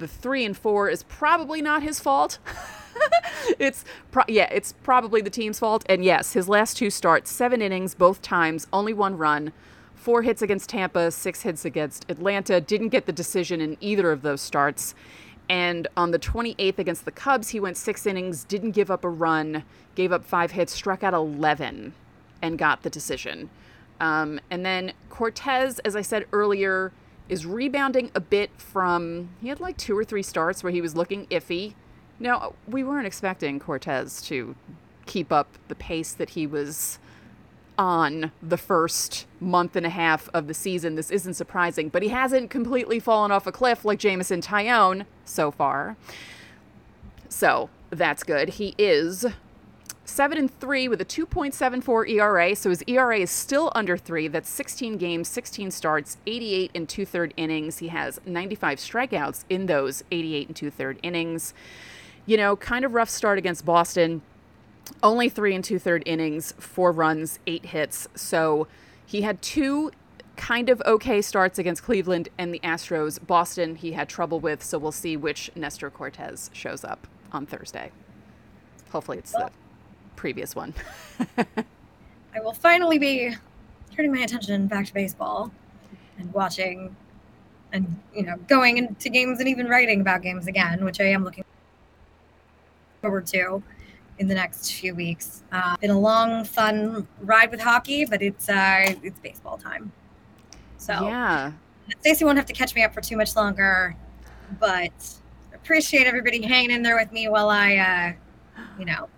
the 0.00 0.08
three 0.08 0.44
and 0.44 0.56
four 0.56 0.88
is 0.88 1.04
probably 1.04 1.62
not 1.62 1.82
his 1.82 2.00
fault. 2.00 2.38
it's 3.58 3.84
pro- 4.10 4.24
yeah, 4.28 4.48
it's 4.52 4.72
probably 4.82 5.20
the 5.20 5.30
team's 5.30 5.58
fault. 5.58 5.84
And 5.86 6.04
yes, 6.04 6.32
his 6.32 6.48
last 6.48 6.76
two 6.76 6.90
starts, 6.90 7.30
seven 7.30 7.62
innings, 7.62 7.94
both 7.94 8.22
times, 8.22 8.66
only 8.72 8.92
one 8.92 9.16
run, 9.16 9.52
four 9.94 10.22
hits 10.22 10.42
against 10.42 10.70
Tampa, 10.70 11.10
six 11.10 11.42
hits 11.42 11.64
against 11.64 12.06
Atlanta. 12.08 12.60
Didn't 12.60 12.88
get 12.88 13.06
the 13.06 13.12
decision 13.12 13.60
in 13.60 13.76
either 13.80 14.10
of 14.12 14.22
those 14.22 14.40
starts. 14.40 14.94
And 15.48 15.88
on 15.96 16.12
the 16.12 16.18
28th 16.18 16.78
against 16.78 17.04
the 17.04 17.10
Cubs, 17.10 17.48
he 17.48 17.58
went 17.58 17.76
six 17.76 18.06
innings, 18.06 18.44
didn't 18.44 18.70
give 18.70 18.90
up 18.90 19.04
a 19.04 19.08
run, 19.08 19.64
gave 19.96 20.12
up 20.12 20.24
five 20.24 20.52
hits, 20.52 20.72
struck 20.72 21.02
out 21.02 21.12
11, 21.12 21.92
and 22.40 22.56
got 22.56 22.82
the 22.82 22.90
decision. 22.90 23.50
Um, 23.98 24.40
and 24.50 24.64
then 24.64 24.92
Cortes, 25.10 25.80
as 25.80 25.96
I 25.96 26.02
said 26.02 26.26
earlier, 26.32 26.92
is 27.28 27.46
rebounding 27.46 28.10
a 28.14 28.20
bit 28.20 28.50
from 28.56 29.30
he 29.40 29.48
had 29.48 29.60
like 29.60 29.76
two 29.76 29.96
or 29.96 30.04
three 30.04 30.22
starts 30.22 30.64
where 30.64 30.72
he 30.72 30.80
was 30.80 30.96
looking 30.96 31.26
iffy. 31.26 31.74
Now 32.20 32.52
we 32.68 32.84
weren't 32.84 33.06
expecting 33.06 33.58
Cortes 33.58 34.22
to 34.28 34.54
keep 35.06 35.32
up 35.32 35.48
the 35.68 35.74
pace 35.74 36.12
that 36.12 36.30
he 36.30 36.46
was 36.46 36.98
on 37.78 38.30
the 38.42 38.58
first 38.58 39.26
month 39.40 39.74
and 39.74 39.86
a 39.86 39.90
half 39.90 40.28
of 40.34 40.46
the 40.46 40.54
season. 40.54 40.96
This 40.96 41.10
isn't 41.10 41.32
surprising, 41.32 41.88
but 41.88 42.02
he 42.02 42.10
hasn't 42.10 42.50
completely 42.50 43.00
fallen 43.00 43.32
off 43.32 43.46
a 43.46 43.52
cliff 43.52 43.86
like 43.86 43.98
Jameson 43.98 44.42
Taillon 44.42 45.06
so 45.24 45.50
far. 45.50 45.96
So 47.30 47.70
that's 47.88 48.22
good. 48.22 48.50
He 48.50 48.74
is 48.76 49.24
seven 50.04 50.36
and 50.36 50.60
three 50.60 50.88
with 50.88 51.00
a 51.00 51.06
2.74 51.06 52.10
ERA. 52.10 52.54
So 52.54 52.68
his 52.68 52.82
ERA 52.86 53.20
is 53.20 53.30
still 53.30 53.72
under 53.74 53.96
three. 53.96 54.28
That's 54.28 54.50
16 54.50 54.98
games, 54.98 55.28
16 55.28 55.70
starts, 55.70 56.18
88 56.26 56.70
and 56.74 56.86
two 56.86 57.06
third 57.06 57.32
innings. 57.38 57.78
He 57.78 57.88
has 57.88 58.20
95 58.26 58.78
strikeouts 58.78 59.44
in 59.48 59.66
those 59.66 60.04
88 60.10 60.48
and 60.48 60.56
two 60.56 60.70
third 60.70 60.98
innings. 61.02 61.54
You 62.26 62.36
know, 62.36 62.56
kind 62.56 62.84
of 62.84 62.94
rough 62.94 63.10
start 63.10 63.38
against 63.38 63.64
Boston 63.64 64.22
only 65.02 65.28
three 65.28 65.54
and 65.54 65.64
two 65.64 65.78
third 65.78 66.02
innings, 66.06 66.52
four 66.58 66.92
runs, 66.92 67.38
eight 67.46 67.66
hits. 67.66 68.08
So 68.14 68.66
he 69.04 69.22
had 69.22 69.40
two 69.42 69.90
kind 70.36 70.70
of 70.70 70.80
okay 70.86 71.20
starts 71.20 71.58
against 71.58 71.82
Cleveland 71.82 72.28
and 72.38 72.52
the 72.52 72.60
Astros. 72.60 73.24
Boston, 73.24 73.76
he 73.76 73.92
had 73.92 74.08
trouble 74.08 74.40
with. 74.40 74.62
So 74.62 74.78
we'll 74.78 74.92
see 74.92 75.16
which 75.16 75.50
Nestor 75.54 75.90
Cortes 75.90 76.50
shows 76.52 76.84
up 76.84 77.06
on 77.32 77.46
Thursday. 77.46 77.90
Hopefully, 78.90 79.18
it's 79.18 79.32
the 79.32 79.50
previous 80.16 80.56
one. 80.56 80.74
I 81.38 82.40
will 82.40 82.52
finally 82.52 82.98
be 82.98 83.34
turning 83.94 84.12
my 84.12 84.20
attention 84.20 84.66
back 84.66 84.86
to 84.86 84.94
baseball 84.94 85.50
and 86.18 86.32
watching 86.32 86.94
and 87.72 88.00
you 88.14 88.24
know 88.24 88.36
going 88.48 88.78
into 88.78 89.08
games 89.08 89.38
and 89.38 89.48
even 89.48 89.68
writing 89.68 90.00
about 90.00 90.22
games 90.22 90.46
again, 90.46 90.84
which 90.84 91.00
I 91.00 91.04
am 91.04 91.24
looking 91.24 91.44
forward 93.00 93.26
to 93.28 93.62
in 94.18 94.28
the 94.28 94.34
next 94.34 94.72
few 94.74 94.94
weeks. 94.94 95.42
Uh, 95.50 95.76
been 95.78 95.90
a 95.90 95.98
long, 95.98 96.44
fun 96.44 97.08
ride 97.22 97.50
with 97.50 97.60
hockey, 97.60 98.04
but 98.04 98.22
it's 98.22 98.48
uh, 98.48 98.94
it's 99.02 99.18
baseball 99.20 99.58
time. 99.58 99.90
So 100.76 100.92
yeah, 100.92 101.52
Stacey 102.00 102.24
won't 102.24 102.36
have 102.36 102.46
to 102.46 102.52
catch 102.52 102.74
me 102.74 102.84
up 102.84 102.94
for 102.94 103.00
too 103.00 103.16
much 103.16 103.34
longer, 103.34 103.96
but 104.60 104.92
appreciate 105.54 106.06
everybody 106.06 106.42
hanging 106.42 106.70
in 106.70 106.82
there 106.82 106.96
with 106.96 107.12
me 107.12 107.28
while 107.28 107.48
I, 107.48 107.76
uh, 107.76 108.62
you 108.78 108.84
know, 108.84 109.08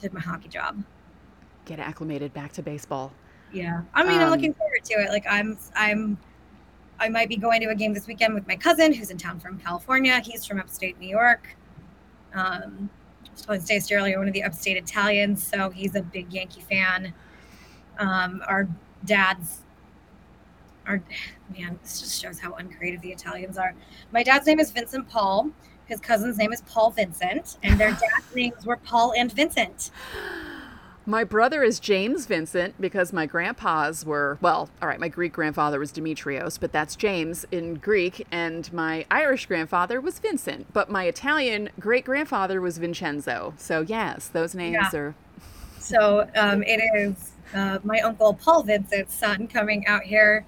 did 0.00 0.12
my 0.12 0.20
hockey 0.20 0.48
job. 0.48 0.82
Get 1.64 1.78
acclimated 1.78 2.32
back 2.32 2.52
to 2.52 2.62
baseball. 2.62 3.12
Yeah, 3.52 3.82
I 3.94 4.02
mean, 4.02 4.20
um, 4.20 4.24
I'm 4.24 4.30
looking 4.30 4.54
forward 4.54 4.84
to 4.84 4.94
it. 4.94 5.10
Like 5.10 5.24
I'm, 5.28 5.58
I'm. 5.74 6.18
I 7.00 7.08
might 7.08 7.28
be 7.28 7.36
going 7.36 7.60
to 7.60 7.68
a 7.68 7.76
game 7.76 7.94
this 7.94 8.08
weekend 8.08 8.34
with 8.34 8.48
my 8.48 8.56
cousin 8.56 8.92
who's 8.92 9.10
in 9.10 9.18
town 9.18 9.38
from 9.38 9.56
California. 9.60 10.20
He's 10.24 10.44
from 10.44 10.58
upstate 10.58 10.98
New 10.98 11.06
York. 11.06 11.56
Um, 12.34 12.90
telling 13.42 13.60
Stacey 13.60 13.94
earlier, 13.94 14.18
one 14.18 14.28
of 14.28 14.34
the 14.34 14.42
upstate 14.42 14.76
Italians, 14.76 15.42
so 15.42 15.70
he's 15.70 15.94
a 15.94 16.02
big 16.02 16.32
Yankee 16.32 16.60
fan. 16.62 17.12
Um, 17.98 18.42
our 18.46 18.68
dad's, 19.04 19.62
our 20.86 21.02
man, 21.56 21.78
this 21.82 22.00
just 22.00 22.20
shows 22.20 22.38
how 22.38 22.54
uncreative 22.54 23.00
the 23.00 23.10
Italians 23.10 23.58
are. 23.58 23.74
My 24.12 24.22
dad's 24.22 24.46
name 24.46 24.60
is 24.60 24.70
Vincent 24.70 25.08
Paul. 25.08 25.50
His 25.86 26.00
cousin's 26.00 26.36
name 26.36 26.52
is 26.52 26.62
Paul 26.62 26.90
Vincent, 26.90 27.58
and 27.62 27.78
their 27.78 27.90
dad's 27.92 28.34
names 28.34 28.66
were 28.66 28.76
Paul 28.76 29.14
and 29.16 29.32
Vincent. 29.32 29.90
My 31.08 31.24
brother 31.24 31.62
is 31.62 31.80
James 31.80 32.26
Vincent 32.26 32.78
because 32.78 33.14
my 33.14 33.24
grandpas 33.24 34.04
were, 34.04 34.36
well, 34.42 34.68
all 34.82 34.88
right, 34.88 35.00
my 35.00 35.08
Greek 35.08 35.32
grandfather 35.32 35.78
was 35.78 35.90
Demetrios, 35.90 36.60
but 36.60 36.70
that's 36.70 36.94
James 36.96 37.46
in 37.50 37.76
Greek, 37.76 38.26
and 38.30 38.70
my 38.74 39.06
Irish 39.10 39.46
grandfather 39.46 40.02
was 40.02 40.18
Vincent, 40.18 40.70
but 40.74 40.90
my 40.90 41.04
Italian 41.04 41.70
great 41.80 42.04
grandfather 42.04 42.60
was 42.60 42.76
Vincenzo. 42.76 43.54
So, 43.56 43.80
yes, 43.80 44.28
those 44.28 44.54
names 44.54 44.76
yeah. 44.92 44.98
are. 44.98 45.14
so, 45.78 46.28
um, 46.36 46.62
it 46.62 46.78
is 46.94 47.32
uh, 47.54 47.78
my 47.84 48.00
uncle 48.00 48.34
Paul 48.34 48.62
Vincent's 48.64 49.14
son 49.14 49.46
coming 49.46 49.86
out 49.86 50.02
here. 50.02 50.44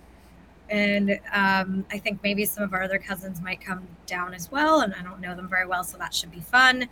And 0.69 1.19
um, 1.33 1.87
I 1.91 1.97
think 1.97 2.23
maybe 2.23 2.45
some 2.45 2.65
of 2.65 2.75
our 2.75 2.83
other 2.83 2.99
cousins 2.99 3.41
might 3.41 3.63
come 3.63 3.89
down 4.05 4.35
as 4.35 4.53
well. 4.53 4.83
And 4.83 4.95
I 4.95 5.03
don't 5.03 5.23
know 5.23 5.35
them 5.35 5.49
very 5.49 5.67
well, 5.67 5.85
so 5.85 5.97
that 5.97 6.13
should 6.13 6.31
be 6.31 6.41
fun. 6.41 6.87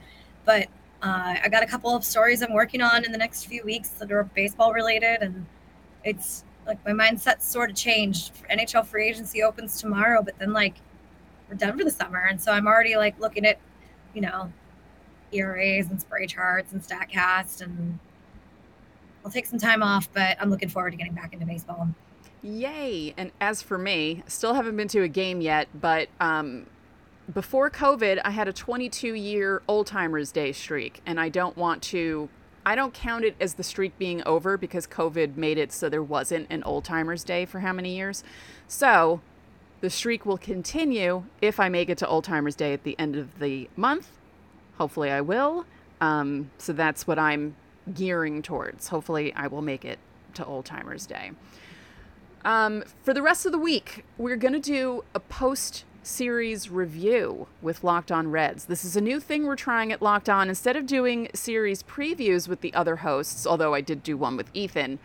But 0.47 0.69
uh, 1.03 1.37
I 1.43 1.49
got 1.49 1.63
a 1.63 1.67
couple 1.67 1.95
of 1.95 2.05
stories 2.05 2.43
I'm 2.43 2.53
working 2.53 2.81
on 2.81 3.05
in 3.05 3.13
the 3.13 3.19
next 3.19 3.45
few 3.45 3.63
weeks 3.65 3.91
that 3.91 4.11
are 4.11 4.25
baseball 4.25 4.73
related, 4.73 5.23
and 5.23 5.47
it's 6.05 6.45
like 6.67 6.85
my 6.85 6.93
mindset's 6.93 7.47
sort 7.47 7.71
of 7.71 7.77
changed. 7.77 8.33
NHL 8.51 8.85
free 8.85 9.09
agency 9.09 9.43
opens 9.43 9.81
tomorrow, 9.81 10.23
but 10.23 10.39
then 10.39 10.53
like 10.53 10.75
we're 11.49 11.57
done 11.57 11.79
for 11.79 11.85
the 11.85 11.91
summer, 11.91 12.27
and 12.29 12.41
so 12.41 12.53
I'm 12.53 12.67
already 12.67 12.97
like 12.97 13.19
looking 13.21 13.47
at, 13.47 13.59
you 14.13 14.21
know, 14.21 14.53
ERAs 15.33 15.89
and 15.89 16.01
spray 16.01 16.27
charts 16.27 16.73
and 16.73 16.83
Statcast, 16.83 17.63
and 17.63 17.99
I'll 19.25 19.31
take 19.31 19.47
some 19.47 19.59
time 19.59 19.83
off, 19.83 20.09
but 20.13 20.37
I'm 20.41 20.51
looking 20.51 20.69
forward 20.69 20.91
to 20.91 20.97
getting 20.97 21.15
back 21.15 21.33
into 21.33 21.47
baseball. 21.47 21.89
Yay! 22.43 23.15
And 23.17 23.31
as 23.41 23.63
for 23.63 23.79
me, 23.79 24.23
still 24.27 24.55
haven't 24.55 24.77
been 24.77 24.89
to 24.89 25.03
a 25.03 25.09
game 25.09 25.41
yet, 25.41 25.69
but 25.75 26.09
um, 26.21 26.67
before 27.33 27.71
COVID, 27.71 28.21
I 28.25 28.31
had 28.31 28.49
a 28.49 28.53
22 28.53 29.15
year 29.15 29.63
old 29.69 29.87
timers 29.87 30.33
day 30.33 30.53
streak, 30.53 31.01
and 31.05 31.21
I 31.21 31.29
don't 31.29 31.57
want 31.57 31.83
to. 31.85 32.29
I 32.65 32.75
don't 32.75 32.93
count 32.93 33.25
it 33.25 33.35
as 33.41 33.55
the 33.55 33.63
streak 33.63 33.97
being 33.99 34.23
over 34.27 34.59
because 34.59 34.87
COVID 34.87 35.37
made 35.37 35.57
it 35.57 35.73
so 35.73 35.89
there 35.89 36.03
wasn't 36.03 36.49
an 36.51 36.63
old 36.65 36.85
timers 36.85 37.25
day 37.25 37.47
for 37.47 37.61
how 37.61 37.73
many 37.73 37.97
years. 37.97 38.23
So 38.67 39.23
the 39.81 39.89
streak 39.89 40.27
will 40.27 40.37
continue 40.37 41.25
if 41.41 41.61
I 41.61 41.71
make 41.71 41.89
it 41.89 41.97
to 41.99 42.09
old 42.09 42.25
timers 42.25 42.55
day 42.55 42.75
at 42.75 42.83
the 42.83 42.99
end 42.99 43.17
of 43.17 43.39
the 43.39 43.71
month. 43.77 44.11
Hopefully, 44.77 45.11
I 45.11 45.21
will. 45.21 45.65
Um, 46.01 46.51
so 46.59 46.73
that's 46.73 47.07
what 47.07 47.19
I'm 47.19 47.57
gearing 47.95 48.43
towards. 48.43 48.89
Hopefully, 48.89 49.33
I 49.35 49.47
will 49.47 49.63
make 49.63 49.85
it 49.85 49.99
to 50.35 50.45
old 50.45 50.67
timers 50.67 51.07
day. 51.07 51.33
Um, 52.45 52.85
for 53.03 53.13
the 53.13 53.23
rest 53.23 53.47
of 53.47 53.53
the 53.53 53.59
week, 53.59 54.05
we're 54.17 54.37
going 54.37 54.55
to 54.55 54.61
do 54.61 55.05
a 55.15 55.21
post 55.21 55.85
series 56.03 56.71
review 56.71 57.47
with 57.63 57.85
Locked 57.85 58.11
On 58.13 58.31
Reds. 58.31 58.67
This 58.67 58.85
is 58.85 58.97
a 58.97 59.01
new 59.01 59.21
thing 59.21 59.45
we're 59.45 59.57
trying 59.57 59.93
at 59.93 60.03
Locked 60.03 60.29
On. 60.29 60.49
Instead 60.49 60.77
of 60.77 60.87
doing 60.87 61.29
series 61.35 61.83
previews 61.83 62.49
with 62.49 62.61
the 62.61 62.73
other 62.75 62.97
hosts, 62.97 63.47
although 63.47 63.75
I 63.75 63.81
did 63.81 64.03
do 64.03 64.17
one 64.17 64.37
with 64.37 64.51
Ethan, 64.55 64.99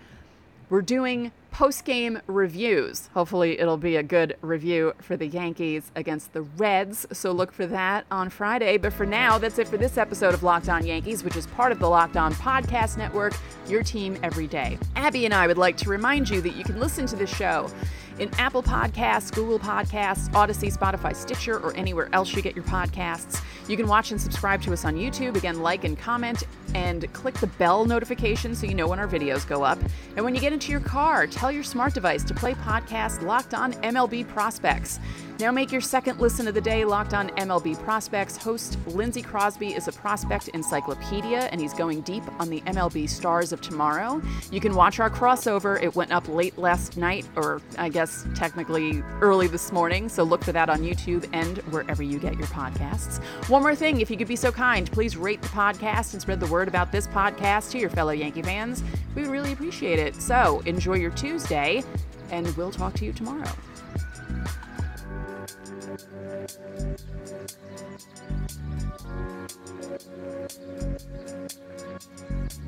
we're 0.70 0.82
doing 0.82 1.32
post 1.52 1.86
game 1.86 2.20
reviews. 2.26 3.10
Hopefully, 3.14 3.60
it'll 3.60 3.78
be 3.78 3.96
a 3.96 4.02
good 4.02 4.36
review 4.42 4.94
for 5.00 5.16
the 5.16 5.28
Yankees 5.28 5.92
against 5.96 6.34
the 6.34 6.42
Reds. 6.42 7.06
So 7.12 7.32
look 7.32 7.52
for 7.52 7.68
that 7.68 8.06
on 8.10 8.30
Friday. 8.30 8.78
But 8.78 8.94
for 8.94 9.06
now, 9.06 9.38
that's 9.38 9.60
it 9.60 9.68
for 9.68 9.78
this 9.78 9.98
episode 9.98 10.34
of 10.34 10.42
Locked 10.42 10.70
On 10.70 10.84
Yankees, 10.84 11.24
which 11.24 11.36
is 11.36 11.46
part 11.46 11.72
of 11.72 11.78
the 11.78 11.88
Locked 11.88 12.18
On 12.18 12.34
Podcast 12.34 12.98
Network, 12.98 13.34
your 13.68 13.84
team 13.84 14.18
every 14.24 14.48
day. 14.48 14.80
Abby 14.96 15.26
and 15.26 15.34
I 15.34 15.46
would 15.46 15.60
like 15.60 15.78
to 15.78 15.90
remind 15.90 16.28
you 16.28 16.42
that 16.42 16.56
you 16.56 16.64
can 16.64 16.80
listen 16.80 17.06
to 17.06 17.16
the 17.16 17.28
show 17.28 17.70
in 18.20 18.30
Apple 18.38 18.64
Podcasts, 18.64 19.34
Google 19.34 19.60
Podcasts, 19.60 20.30
Audacy, 20.32 20.76
Spotify, 20.76 21.16
Stitcher, 21.16 21.60
or 21.60 21.76
anywhere 21.76 22.10
else 22.14 22.34
you 22.34 22.42
get 22.42 22.56
your 22.56 22.66
podcasts. 22.66 23.42
You 23.68 23.78
can 23.78 23.88
watch 23.88 24.12
and 24.12 24.20
subscribe 24.20 24.62
to 24.64 24.74
us 24.74 24.86
on 24.86 24.96
YouTube. 24.96 25.36
Again, 25.36 25.62
like 25.62 25.84
and 25.84 25.98
comment 25.98 26.44
and 26.76 27.12
click 27.14 27.36
the 27.36 27.48
bell 27.48 27.86
notification 27.86 28.56
so 28.56 28.66
you 28.66 28.74
know 28.74 28.88
when 28.88 29.00
our 29.00 29.08
videos 29.08 29.48
go 29.48 29.64
up. 29.64 29.80
And 30.16 30.26
when 30.26 30.36
you 30.36 30.42
get 30.42 30.54
into 30.54 30.72
your 30.72 30.82
car, 30.82 31.28
tell 31.28 31.52
your 31.52 31.64
smart 31.64 31.94
device 31.94 32.24
to 32.26 32.34
play 32.34 32.54
podcast 32.54 33.22
Locked 33.22 33.54
On 33.54 33.74
MLB 33.74 34.28
Prospects. 34.28 35.00
Now 35.40 35.52
make 35.52 35.72
your 35.72 35.82
second 35.82 36.20
listen 36.20 36.48
of 36.48 36.54
the 36.54 36.62
day 36.62 36.86
locked 36.86 37.14
on 37.14 37.30
MLB 37.30 37.78
prospects. 37.84 38.38
Host 38.38 38.78
Lindsey 38.88 39.22
Crosby 39.24 39.74
is 39.74 39.88
a 39.88 39.92
prospect 39.92 40.48
encyclopedia, 40.50 41.50
and 41.52 41.60
he's 41.60 41.74
going 41.74 42.02
deep 42.02 42.24
on 42.40 42.50
the 42.50 42.62
MLB 42.62 43.10
stars 43.10 43.52
of 43.52 43.60
tomorrow. 43.60 44.22
You 44.52 44.60
can 44.60 44.76
watch 44.76 45.00
our 45.00 45.10
crossover. 45.10 45.82
It 45.82 45.96
went 45.96 46.12
up 46.12 46.28
late 46.28 46.58
last 46.60 46.98
night, 46.98 47.26
or 47.36 47.62
I 47.80 47.90
guess 47.90 48.26
technically 48.36 49.04
early 49.22 49.48
this 49.48 49.72
morning, 49.72 50.08
so 50.08 50.24
look 50.24 50.44
for 50.44 50.52
that 50.52 50.70
on 50.70 50.82
YouTube 50.82 51.28
and 51.34 51.58
wherever 51.74 52.04
you 52.04 52.20
get 52.20 52.38
your 52.38 52.48
podcasts. 52.48 53.22
One 53.50 53.64
more 53.64 53.76
thing, 53.76 54.02
if 54.02 54.12
you 54.12 54.18
could 54.18 54.28
be 54.28 54.36
so 54.36 54.52
kind, 54.52 54.90
please 54.92 55.18
rate 55.18 55.42
the 55.42 55.50
podcast 55.50 56.14
and 56.14 56.22
spread 56.22 56.40
the 56.40 56.48
word 56.48 56.68
about 56.68 56.92
this 56.92 57.08
podcast 57.08 57.72
to 57.72 57.80
your 57.80 57.90
fellow 57.90 58.12
Yankee 58.12 58.44
fans. 58.44 58.84
We 59.16 59.24
would 59.24 59.32
really 59.32 59.52
appreciate 59.52 59.98
it. 59.98 60.16
So 60.22 60.62
enjoy 60.66 60.98
your 60.98 61.12
Tuesday, 61.12 61.84
and 62.30 62.48
we'll 62.56 62.72
talk 62.72 62.94
to 62.96 63.06
you 63.06 63.12
tomorrow. 63.12 63.52
Thank 65.96 66.98
you. 72.54 72.63